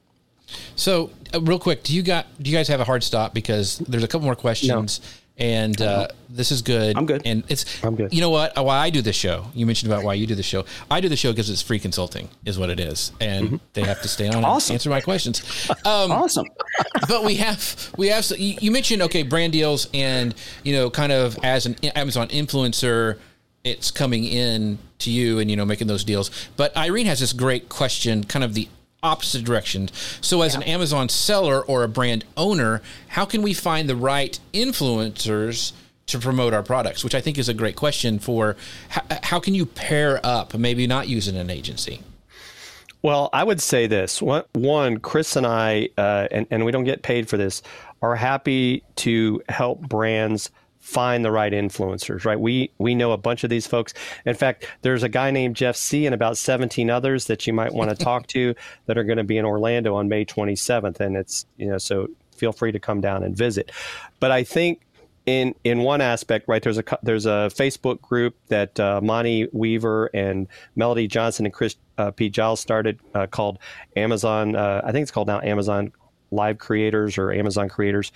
[0.75, 3.33] So uh, real quick do you got do you guys have a hard stop?
[3.33, 5.01] Because there's a couple more questions.
[5.01, 5.05] No
[5.39, 6.97] and uh, this is good.
[6.97, 7.23] I'm good.
[7.25, 8.13] And it's I'm good.
[8.13, 8.57] You know what?
[8.57, 9.47] Why I do this show?
[9.55, 10.65] You mentioned about why you do the show.
[10.91, 14.03] I do the show because it's free consulting, is what it is, and they have
[14.03, 14.73] to stay on Awesome.
[14.73, 15.43] and answer my questions.
[15.85, 16.47] Um, Awesome.
[17.09, 20.35] but we have we have you mentioned okay brand deals and
[20.65, 23.19] you know kind of as an Amazon influencer
[23.65, 27.33] it's coming in to you and you know making those deals but Irene has this
[27.33, 28.69] great question kind of the
[29.03, 29.93] opposite directions.
[30.21, 34.39] so as an Amazon seller or a brand owner how can we find the right
[34.53, 35.73] influencers
[36.09, 37.05] to promote our products?
[37.05, 38.57] Which I think is a great question for
[38.89, 42.01] how, how can you pair up maybe not using an agency?
[43.03, 44.21] Well, I would say this.
[44.21, 47.63] One, one Chris and I, uh, and, and we don't get paid for this,
[48.03, 50.51] are happy to help brands
[50.89, 52.41] find the right influencers, right?
[52.41, 53.93] We we know a bunch of these folks.
[54.25, 57.75] In fact, there's a guy named Jeff Sieh and about 17 others that you might
[57.75, 58.55] want to talk to
[58.87, 60.99] that are going to be in Orlando on May 27th.
[61.01, 63.71] And it's, you know, so feel free to come down and visit.
[64.19, 64.81] But I think
[65.27, 66.63] in in one aspect, right?
[66.63, 71.77] There's a there's a Facebook group that uh, Monty Weaver and Melody Johnson and Chris
[71.99, 72.31] uh, P.
[72.31, 73.59] Giles started uh, called
[73.95, 74.57] Amazon.
[74.57, 75.93] Uh, I think it's called now Amazon
[76.31, 78.13] Live Creators or Amazon Creators.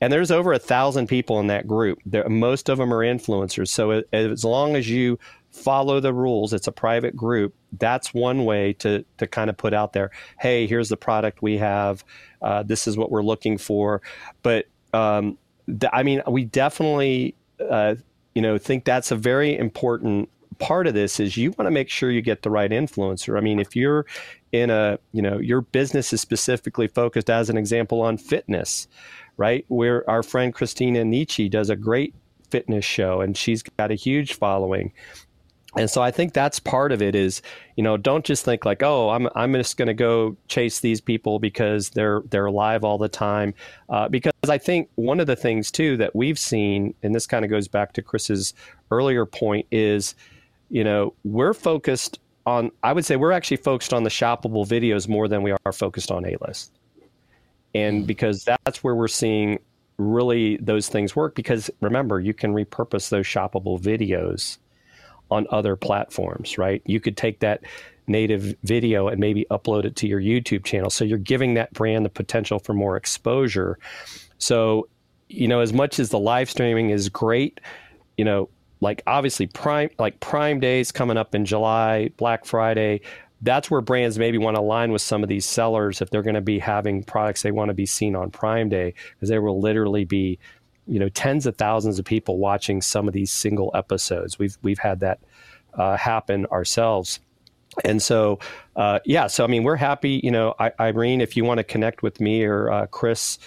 [0.00, 1.98] And there's over a thousand people in that group.
[2.06, 3.68] There, most of them are influencers.
[3.68, 5.18] So as long as you
[5.50, 7.54] follow the rules, it's a private group.
[7.78, 10.10] That's one way to to kind of put out there.
[10.38, 12.04] Hey, here's the product we have.
[12.42, 14.02] Uh, this is what we're looking for.
[14.42, 17.96] But um, th- I mean, we definitely, uh,
[18.34, 20.28] you know, think that's a very important
[20.58, 21.20] part of this.
[21.20, 23.36] Is you want to make sure you get the right influencer.
[23.36, 24.06] I mean, if you're
[24.52, 28.88] in a, you know, your business is specifically focused, as an example, on fitness,
[29.36, 29.64] right?
[29.68, 32.14] Where our friend Christina Nietzsche does a great
[32.50, 34.92] fitness show, and she's got a huge following.
[35.76, 37.42] And so I think that's part of it is,
[37.76, 41.02] you know, don't just think like, oh, I'm I'm just going to go chase these
[41.02, 43.52] people because they're they're live all the time.
[43.90, 47.44] Uh, because I think one of the things too that we've seen, and this kind
[47.44, 48.54] of goes back to Chris's
[48.90, 50.14] earlier point, is,
[50.70, 52.70] you know, we're focused on.
[52.82, 56.10] I would say we're actually focused on the shoppable videos more than we are focused
[56.10, 56.72] on A list,
[57.74, 58.06] and mm-hmm.
[58.06, 59.58] because that's where we're seeing
[59.98, 61.34] really those things work.
[61.34, 64.58] Because remember, you can repurpose those shoppable videos
[65.30, 66.82] on other platforms, right?
[66.84, 67.62] You could take that
[68.06, 70.90] native video and maybe upload it to your YouTube channel.
[70.90, 73.78] So you're giving that brand the potential for more exposure.
[74.38, 74.88] So,
[75.28, 77.60] you know, as much as the live streaming is great,
[78.16, 78.48] you know,
[78.80, 83.00] like obviously prime like prime days coming up in July, Black Friday,
[83.42, 86.34] that's where brands maybe want to align with some of these sellers if they're going
[86.34, 89.60] to be having products they want to be seen on prime day because there will
[89.60, 90.38] literally be
[90.86, 94.38] you know tens of thousands of people watching some of these single episodes.
[94.38, 95.20] We've we've had that
[95.74, 97.20] uh, happen ourselves,
[97.84, 98.38] and so
[98.76, 99.26] uh, yeah.
[99.26, 100.20] So I mean, we're happy.
[100.22, 103.38] You know, I, Irene, if you want to connect with me or uh, Chris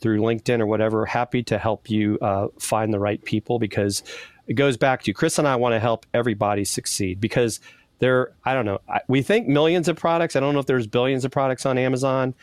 [0.00, 4.02] through LinkedIn or whatever, happy to help you uh, find the right people because
[4.48, 7.60] it goes back to Chris and I want to help everybody succeed because
[8.00, 8.32] there.
[8.44, 8.80] I don't know.
[8.88, 10.34] I, we think millions of products.
[10.36, 12.34] I don't know if there's billions of products on Amazon.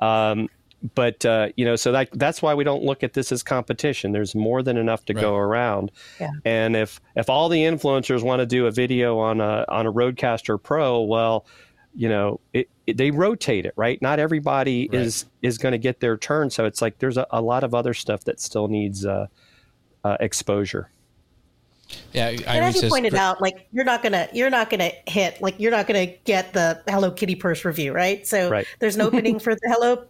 [0.00, 0.48] Um,
[0.94, 4.12] but uh, you know, so that that's why we don't look at this as competition.
[4.12, 5.90] There's more than enough to go around.
[6.20, 6.28] Yeah.
[6.44, 9.92] And if if all the influencers want to do a video on a on a
[9.92, 11.46] RodeCaster Pro, well,
[11.94, 14.02] you know, it, it- they rotate it, right?
[14.02, 15.00] Not everybody Right.
[15.00, 16.50] is is going to get their turn.
[16.50, 19.28] So it's like there's a, a lot of other stuff that still needs uh,
[20.04, 20.90] uh, exposure.
[22.12, 25.40] Yeah And as you says- pointed out, like you're not gonna you're not gonna hit
[25.42, 28.26] like you're not gonna get the Hello Kitty purse review, right?
[28.26, 28.66] So Right.
[28.78, 30.04] there's an opening for the Hello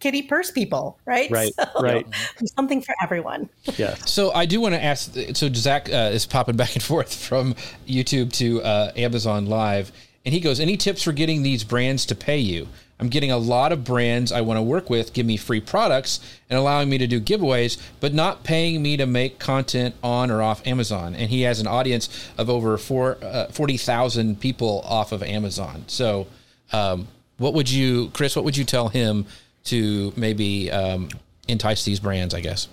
[0.00, 1.30] Kitty purse people, right?
[1.30, 2.06] Right, So right.
[2.56, 3.50] Something for everyone.
[3.76, 3.94] Yeah.
[4.06, 5.14] So I do want to ask.
[5.34, 7.54] So Zach uh, is popping back and forth from
[7.86, 9.92] YouTube to uh, Amazon Live,
[10.24, 12.68] and he goes, "Any tips for getting these brands to pay you?
[12.98, 16.20] I'm getting a lot of brands I want to work with give me free products
[16.50, 20.42] and allowing me to do giveaways, but not paying me to make content on or
[20.42, 25.12] off Amazon." And he has an audience of over four, uh, forty thousand people off
[25.12, 25.84] of Amazon.
[25.86, 26.26] So,
[26.72, 27.08] um,
[27.38, 28.36] what would you, Chris?
[28.36, 29.26] What would you tell him
[29.64, 31.08] to maybe um,
[31.48, 32.34] entice these brands?
[32.34, 32.68] I guess.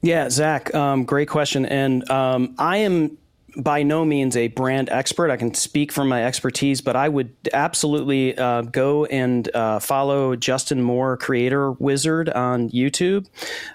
[0.00, 1.66] Yeah, Zach, um, great question.
[1.66, 3.18] And um, I am
[3.56, 5.30] by no means a brand expert.
[5.30, 10.36] I can speak from my expertise, but I would absolutely uh, go and uh, follow
[10.36, 13.26] Justin Moore, Creator Wizard, on YouTube.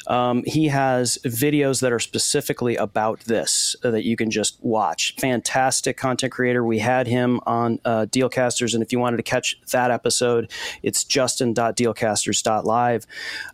[0.07, 5.15] Um, he has videos that are specifically about this uh, that you can just watch.
[5.19, 6.63] Fantastic content creator.
[6.63, 10.51] We had him on uh, Dealcasters, and if you wanted to catch that episode,
[10.83, 13.07] it's justin.dealcasters.live.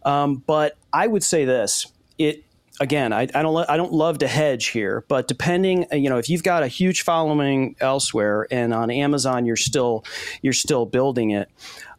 [0.03, 2.43] Um, but I would say this it
[2.79, 6.29] again, I, I don't I don't love to hedge here, but depending, you know, if
[6.29, 10.05] you've got a huge following elsewhere and on Amazon you're still
[10.41, 11.49] you're still building it,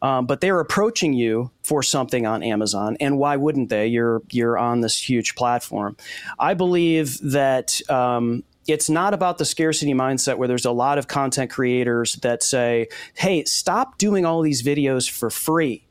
[0.01, 3.87] um, but they're approaching you for something on Amazon, and why wouldn't they?
[3.87, 5.97] You're you're on this huge platform.
[6.39, 7.79] I believe that.
[7.89, 12.43] Um, it's not about the scarcity mindset where there's a lot of content creators that
[12.43, 15.83] say, hey, stop doing all these videos for free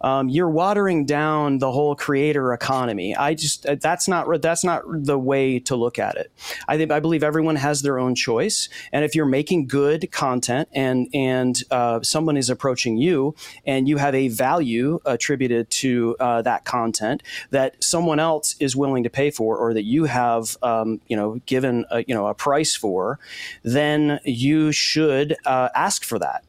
[0.00, 3.16] um, you're watering down the whole creator economy.
[3.16, 6.30] I just uh, that's not that's not the way to look at it.
[6.66, 10.68] I think I believe everyone has their own choice, and if you're making good content
[10.72, 13.34] and and uh, someone is approaching you
[13.66, 19.02] and you have a value attributed to uh, that content that someone else is willing
[19.02, 22.34] to pay for, or that you have um, you know given a, you know a
[22.34, 23.18] price for,
[23.62, 26.44] then you should uh, ask for that.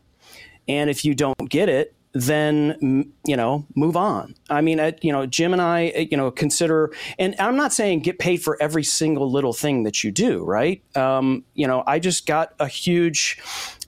[0.67, 5.11] And if you don't get it, then you know move on i mean I, you
[5.11, 8.83] know jim and i you know consider and i'm not saying get paid for every
[8.83, 13.39] single little thing that you do right um, you know i just got a huge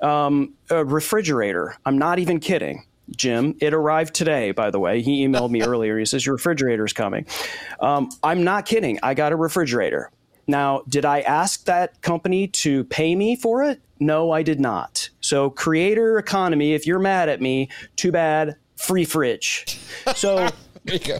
[0.01, 3.57] um, a refrigerator i'm not even kidding Jim.
[3.59, 5.01] It arrived today, by the way.
[5.01, 5.97] He emailed me earlier.
[5.97, 7.25] He says, Your refrigerator's coming.
[7.81, 8.99] Um, I'm not kidding.
[9.03, 10.11] I got a refrigerator.
[10.47, 13.81] Now, did I ask that company to pay me for it?
[13.99, 15.00] No, I did not.
[15.31, 19.79] So, creator economy, if you're mad at me, too bad, free fridge.
[20.13, 20.49] So,
[20.83, 21.19] there you go.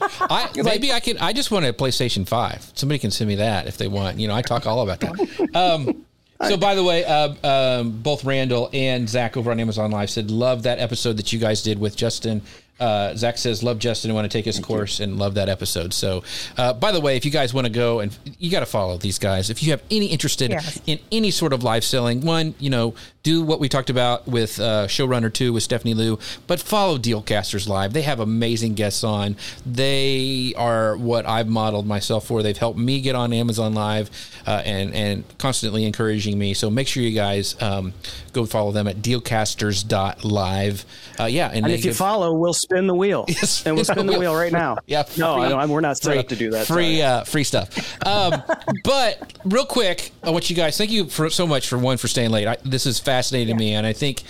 [0.00, 1.18] I, maybe I can.
[1.18, 2.72] I just want a PlayStation Five.
[2.74, 4.18] Somebody can send me that if they want.
[4.18, 5.54] You know, I talk all about that.
[5.54, 6.04] Um,
[6.48, 10.32] so, by the way, uh, um, both Randall and Zach over on Amazon Live said
[10.32, 12.42] love that episode that you guys did with Justin
[12.80, 14.14] uh, Zach says, "Love Justin.
[14.14, 15.04] Want to take his Thank course you.
[15.04, 16.22] and love that episode." So,
[16.56, 18.98] uh, by the way, if you guys want to go and you got to follow
[18.98, 19.50] these guys.
[19.50, 20.80] If you have any interested yes.
[20.86, 24.58] in any sort of live selling, one, you know, do what we talked about with
[24.60, 27.92] uh, Showrunner Two with Stephanie Liu, but follow Dealcasters Live.
[27.92, 29.36] They have amazing guests on.
[29.66, 32.42] They are what I've modeled myself for.
[32.42, 34.10] They've helped me get on Amazon Live
[34.46, 36.54] uh, and and constantly encouraging me.
[36.54, 37.92] So make sure you guys um,
[38.32, 40.84] go follow them at Dealcasters.live.
[41.20, 44.06] Uh, yeah, and, and if you follow, we'll spin the wheel, yes, and we'll spin
[44.06, 44.76] the wheel right now.
[44.86, 46.66] yeah, free, no, I we're not set free, up to do that.
[46.66, 47.96] Free, uh, free stuff.
[48.06, 48.42] Um,
[48.84, 50.76] but real quick, I want you guys.
[50.76, 52.46] Thank you for so much for one for staying late.
[52.46, 53.54] I, this is fascinating yeah.
[53.54, 54.22] to me, and I think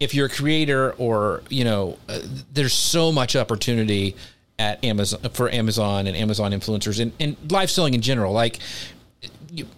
[0.00, 2.20] if you're a creator or you know, uh,
[2.52, 4.16] there's so much opportunity
[4.58, 8.32] at Amazon for Amazon and Amazon influencers and, and live selling in general.
[8.32, 8.58] Like,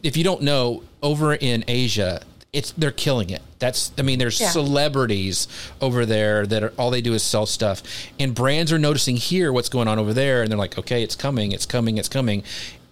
[0.03, 2.21] if you don't know, over in Asia,
[2.55, 3.43] it's they're killing it.
[3.59, 4.49] That's I mean, there's yeah.
[4.49, 5.49] celebrities
[5.81, 7.83] over there that are all they do is sell stuff,
[8.19, 11.17] and brands are noticing here what's going on over there, and they're like, okay, it's
[11.17, 12.43] coming, it's coming, it's coming,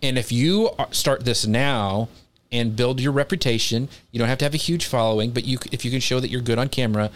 [0.03, 2.09] and if you start this now
[2.51, 5.85] and build your reputation, you don't have to have a huge following, but you if
[5.85, 7.11] you can show that you're good on camera,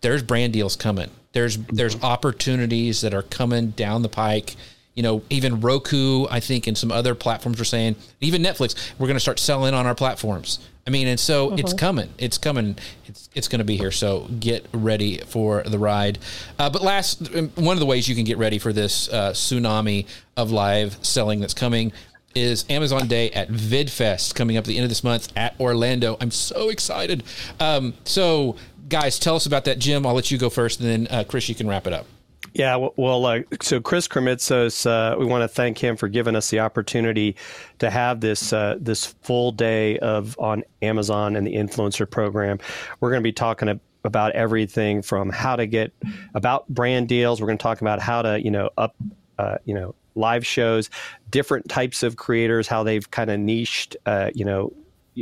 [0.00, 1.10] there's brand deals coming.
[1.32, 2.04] There's there's mm-hmm.
[2.04, 4.54] opportunities that are coming down the pike
[4.94, 9.06] you know, even Roku, I think, and some other platforms are saying, even Netflix, we're
[9.06, 10.58] going to start selling on our platforms.
[10.86, 11.78] I mean, and so it's uh-huh.
[11.78, 12.10] coming.
[12.18, 12.76] It's coming.
[13.06, 13.90] It's it's going to be here.
[13.90, 16.18] So get ready for the ride.
[16.58, 20.06] Uh, but last, one of the ways you can get ready for this uh, tsunami
[20.36, 21.92] of live selling that's coming
[22.34, 26.16] is Amazon Day at VidFest coming up at the end of this month at Orlando.
[26.20, 27.24] I'm so excited.
[27.58, 28.56] Um, so,
[28.88, 29.78] guys, tell us about that.
[29.78, 32.06] Jim, I'll let you go first, and then uh, Chris, you can wrap it up.
[32.52, 36.50] Yeah, well, uh, so Chris Krimitsos, uh, we want to thank him for giving us
[36.50, 37.36] the opportunity
[37.78, 42.58] to have this uh, this full day of on Amazon and the influencer program.
[42.98, 45.92] We're going to be talking about everything from how to get
[46.34, 47.40] about brand deals.
[47.40, 48.96] We're going to talk about how to you know up
[49.38, 50.90] uh, you know live shows,
[51.30, 54.72] different types of creators, how they've kind of niched uh, you know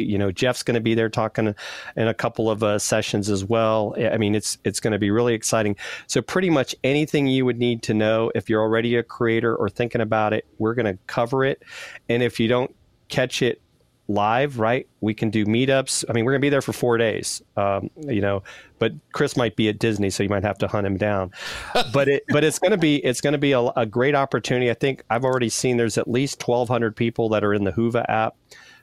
[0.03, 1.55] you know Jeff's going to be there talking
[1.97, 3.95] in a couple of uh, sessions as well.
[3.99, 5.77] I mean, it's it's going to be really exciting.
[6.07, 9.69] So pretty much anything you would need to know if you're already a creator or
[9.69, 11.63] thinking about it, we're going to cover it.
[12.09, 12.75] And if you don't
[13.09, 13.61] catch it
[14.09, 14.89] live, right?
[15.01, 16.05] We can do meetups.
[16.09, 18.43] I mean, we're going to be there for four days, um, you know.
[18.79, 21.31] But Chris might be at Disney, so you might have to hunt him down.
[21.93, 24.71] but it, but it's going to be it's going to be a, a, great opportunity.
[24.71, 28.05] I think I've already seen there's at least 1,200 people that are in the Whova
[28.09, 28.35] app.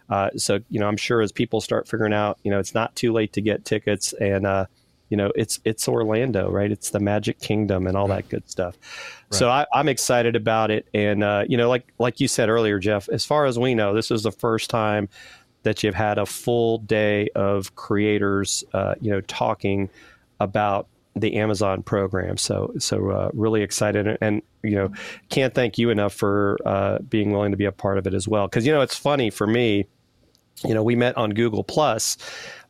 [0.10, 2.96] Uh, so you know, I'm sure as people start figuring out, you know, it's not
[2.96, 4.66] too late to get tickets, and uh,
[5.10, 6.72] you know, it's it's Orlando, right?
[6.72, 8.24] It's the Magic Kingdom and all right.
[8.24, 8.78] that good stuff.
[9.32, 9.38] Right.
[9.38, 12.80] So I, am excited about it, and uh, you know, like like you said earlier,
[12.80, 13.10] Jeff.
[13.10, 15.10] As far as we know, this is the first time
[15.64, 19.90] that you've had a full day of creators, uh, you know, talking
[20.40, 22.38] about the Amazon program.
[22.38, 24.92] So so uh, really excited and, and, you know
[25.30, 28.28] can't thank you enough for uh, being willing to be a part of it as
[28.28, 28.48] well.
[28.48, 29.88] Because you know it's funny for me
[30.64, 32.18] you know, we met on Google Plus,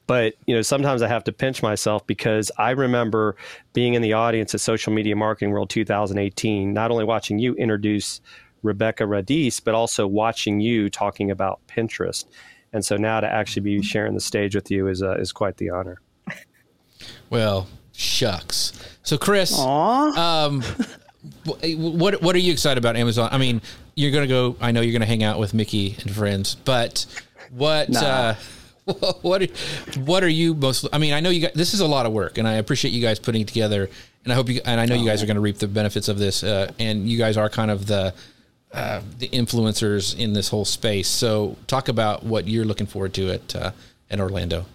[0.07, 3.35] but you know, sometimes I have to pinch myself because I remember
[3.73, 8.21] being in the audience at Social Media Marketing World 2018, not only watching you introduce
[8.63, 12.25] Rebecca Radice, but also watching you talking about Pinterest.
[12.73, 15.57] And so now to actually be sharing the stage with you is uh, is quite
[15.57, 16.01] the honor.
[17.29, 18.73] Well, shucks.
[19.03, 20.61] So, Chris, um,
[21.53, 23.29] what what are you excited about Amazon?
[23.31, 23.61] I mean,
[23.95, 24.55] you're gonna go.
[24.59, 27.05] I know you're gonna hang out with Mickey and friends, but
[27.55, 27.89] what?
[27.89, 27.99] Nah.
[27.99, 28.35] Uh,
[29.21, 29.47] what are,
[30.01, 30.87] what are you most?
[30.93, 31.53] I mean, I know you guys.
[31.55, 33.89] This is a lot of work, and I appreciate you guys putting it together.
[34.23, 36.07] And I hope you and I know you guys are going to reap the benefits
[36.07, 36.43] of this.
[36.43, 38.13] Uh, and you guys are kind of the
[38.71, 41.07] uh, the influencers in this whole space.
[41.07, 43.71] So, talk about what you're looking forward to at uh,
[44.09, 44.65] in Orlando.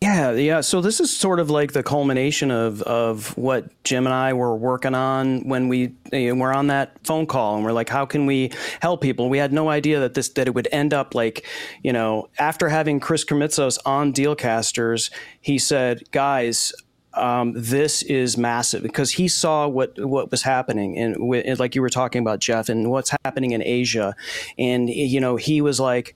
[0.00, 0.60] Yeah, yeah.
[0.60, 4.54] So this is sort of like the culmination of of what Jim and I were
[4.54, 8.06] working on when we you know, were on that phone call, and we're like, how
[8.06, 9.28] can we help people?
[9.28, 11.46] We had no idea that this that it would end up like,
[11.82, 15.10] you know, after having Chris Krimitsos on Dealcasters,
[15.40, 16.72] he said, guys.
[17.12, 21.16] Um, this is massive because he saw what what was happening and
[21.58, 24.14] like you were talking about Jeff and what's happening in Asia,
[24.56, 26.14] and you know he was like,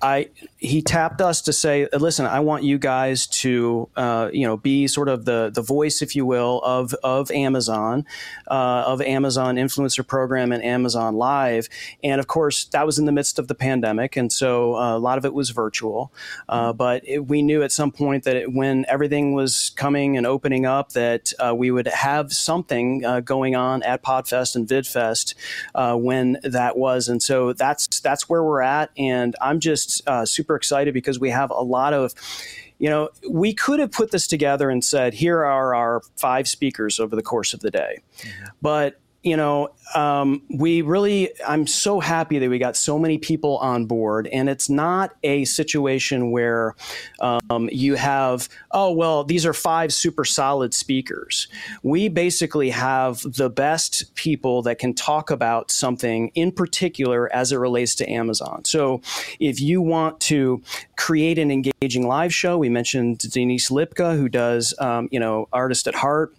[0.00, 0.28] I
[0.58, 4.86] he tapped us to say, listen, I want you guys to uh, you know be
[4.86, 8.04] sort of the the voice, if you will, of of Amazon,
[8.48, 11.68] uh, of Amazon influencer program and Amazon Live,
[12.02, 14.98] and of course that was in the midst of the pandemic, and so uh, a
[14.98, 16.12] lot of it was virtual.
[16.48, 20.26] Uh, but it, we knew at some point that it, when everything was coming and
[20.26, 25.34] opening up, that uh, we would have something uh, going on at Podfest and VidFest
[25.96, 29.65] when that was, and so that's that's where we're at, and I'm just
[30.06, 32.14] uh, super excited because we have a lot of
[32.78, 37.00] you know, we could have put this together and said, here are our five speakers
[37.00, 38.00] over the course of the day.
[38.18, 38.44] Mm-hmm.
[38.60, 43.58] But you know, um, we really, I'm so happy that we got so many people
[43.58, 44.28] on board.
[44.28, 46.76] And it's not a situation where
[47.18, 51.48] um, you have, oh, well, these are five super solid speakers.
[51.82, 57.56] We basically have the best people that can talk about something in particular as it
[57.56, 58.64] relates to Amazon.
[58.64, 59.00] So
[59.40, 60.62] if you want to
[60.96, 65.88] create an engaging live show, we mentioned Denise Lipka, who does, um, you know, Artist
[65.88, 66.32] at Heart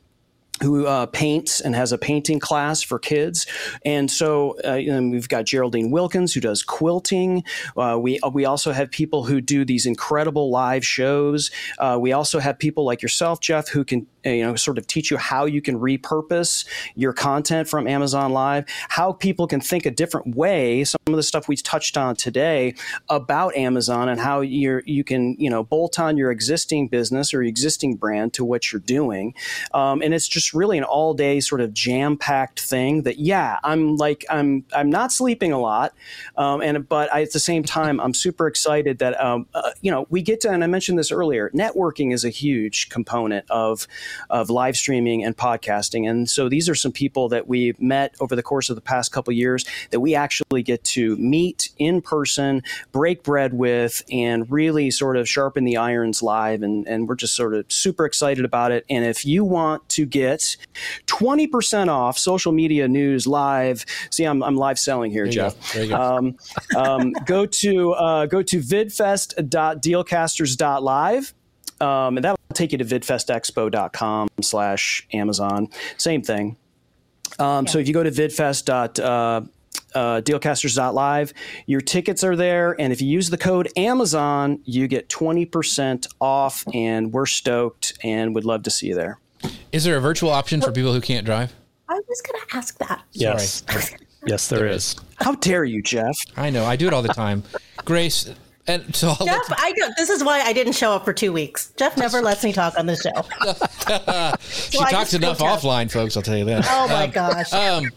[0.61, 3.45] who uh, paints and has a painting class for kids.
[3.85, 7.43] And so uh, and we've got Geraldine Wilkins who does quilting.
[7.75, 11.51] Uh, we we also have people who do these incredible live shows.
[11.77, 14.87] Uh, we also have people like yourself, Jeff, who can uh, you know sort of
[14.87, 19.85] teach you how you can repurpose your content from Amazon Live, how people can think
[19.85, 20.83] a different way.
[20.83, 22.75] Some of the stuff we touched on today
[23.09, 27.41] about Amazon and how you you can you know bolt on your existing business or
[27.43, 29.33] existing brand to what you're doing.
[29.73, 33.03] Um, and it's just really an all day sort of jam packed thing.
[33.03, 35.93] That yeah, I'm like I'm I'm not sleeping a lot,
[36.35, 39.91] um, and but I, at the same time I'm super excited that um, uh, you
[39.91, 41.49] know we get to and I mentioned this earlier.
[41.53, 43.87] Networking is a huge component of
[44.29, 46.09] of live streaming and podcasting.
[46.09, 49.11] And so these are some people that we met over the course of the past
[49.11, 54.91] couple years that we actually get to meet in person, break bread with, and really
[54.91, 56.63] sort of sharpen the irons live.
[56.63, 58.85] And, and we're just sort of super excited about it.
[58.89, 60.57] And if you want to get
[61.07, 65.73] 20% off social media news live, see, I'm, I'm live selling here, Jeff.
[65.73, 65.87] Go.
[65.87, 65.95] Go.
[65.95, 66.35] Um,
[66.75, 71.33] um, go to uh, go to vidfest.dealcasters.live
[71.79, 75.69] um, and that'll take you to vidfestexpo.com slash Amazon.
[75.97, 76.57] Same thing.
[77.39, 77.71] Um, yeah.
[77.71, 78.69] So if you go to vidfest.
[79.03, 79.47] Uh,
[79.93, 81.33] uh, dealcasters.live.
[81.65, 82.79] Your tickets are there.
[82.79, 86.63] And if you use the code Amazon, you get 20% off.
[86.73, 89.19] And we're stoked and would love to see you there.
[89.71, 91.53] Is there a virtual option for people who can't drive?
[91.89, 93.03] I was going to ask that.
[93.13, 93.63] Yes.
[94.25, 94.93] yes, there, there is.
[94.93, 94.95] is.
[95.15, 96.15] How dare you, Jeff?
[96.35, 96.65] I know.
[96.65, 97.43] I do it all the time.
[97.85, 98.33] Grace,
[98.67, 101.31] and so I'll Jeff, I don't, this is why I didn't show up for two
[101.31, 101.71] weeks.
[101.77, 103.11] Jeff never lets me talk on the show.
[104.69, 106.17] she well, talks enough offline, folks.
[106.17, 106.65] I'll tell you that.
[106.69, 107.53] Oh my um, gosh.
[107.53, 107.89] Um,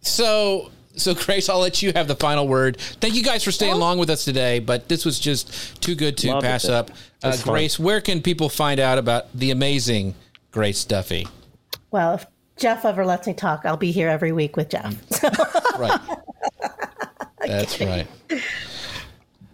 [0.00, 2.78] so so Grace, I'll let you have the final word.
[2.78, 6.16] Thank you guys for staying along with us today, but this was just too good
[6.18, 6.90] to Love pass up.
[7.22, 10.14] Uh, Grace, where can people find out about the amazing
[10.52, 11.26] Grace Duffy?
[11.90, 12.26] Well, if
[12.56, 14.94] Jeff ever lets me talk, I'll be here every week with Jeff.
[15.78, 16.00] right.
[17.46, 18.06] That's right.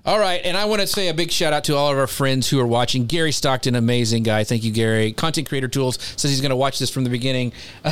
[0.07, 2.07] All right, and I want to say a big shout out to all of our
[2.07, 3.05] friends who are watching.
[3.05, 4.45] Gary Stockton, amazing guy.
[4.45, 5.13] Thank you, Gary.
[5.13, 7.53] Content Creator Tools says he's going to watch this from the beginning.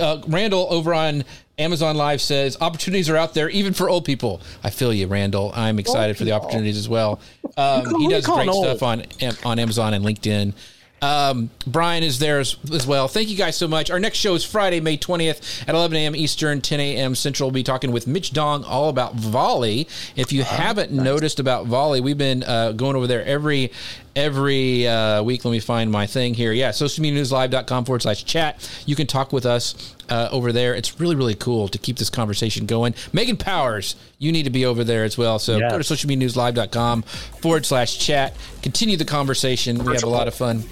[0.00, 1.24] Uh, Randall over on
[1.58, 4.40] Amazon Live says opportunities are out there even for old people.
[4.62, 5.50] I feel you, Randall.
[5.54, 7.20] I'm excited for the opportunities as well.
[7.56, 9.04] Um, he does great stuff on
[9.44, 10.54] on Amazon and LinkedIn.
[11.00, 13.08] Um, Brian is there as, as, well.
[13.08, 13.90] Thank you guys so much.
[13.90, 16.16] Our next show is Friday, May 20th at 11 a.m.
[16.16, 17.14] Eastern, 10 a.m.
[17.14, 17.48] Central.
[17.48, 19.86] We'll be talking with Mitch Dong all about Volley.
[20.16, 21.04] If you uh, haven't nice.
[21.04, 23.70] noticed about Volley, we've been uh, going over there every
[24.18, 25.44] every uh, week.
[25.44, 26.52] Let me find my thing here.
[26.52, 28.68] Yeah, socialmedianewslive.com forward slash chat.
[28.84, 30.74] You can talk with us uh, over there.
[30.74, 32.94] It's really, really cool to keep this conversation going.
[33.12, 35.38] Megan Powers, you need to be over there as well.
[35.38, 35.70] So Yes.
[35.70, 38.34] go to socialmedianewslive.com forward slash chat.
[38.62, 39.78] Continue the conversation.
[39.84, 40.64] We have a lot of fun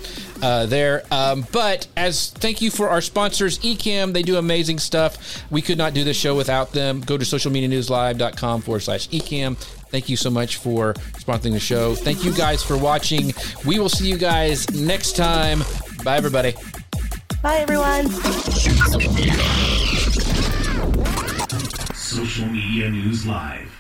[0.43, 1.05] uh, there.
[1.13, 4.13] Um, but as thank you for our sponsors, Ecamm.
[4.13, 5.45] They do amazing stuff.
[5.51, 7.01] We could not do this show without them.
[7.01, 9.57] Go to socialmedianewslive.com forward slash Ecamm.
[9.97, 11.95] Thank you so much for sponsoring the show.
[11.95, 13.33] Thank you guys for watching.
[13.65, 15.61] We will see you guys next time.
[16.05, 16.53] Bye, everybody.
[17.43, 18.11] Bye, everyone.
[21.95, 23.76] Social Media News Live.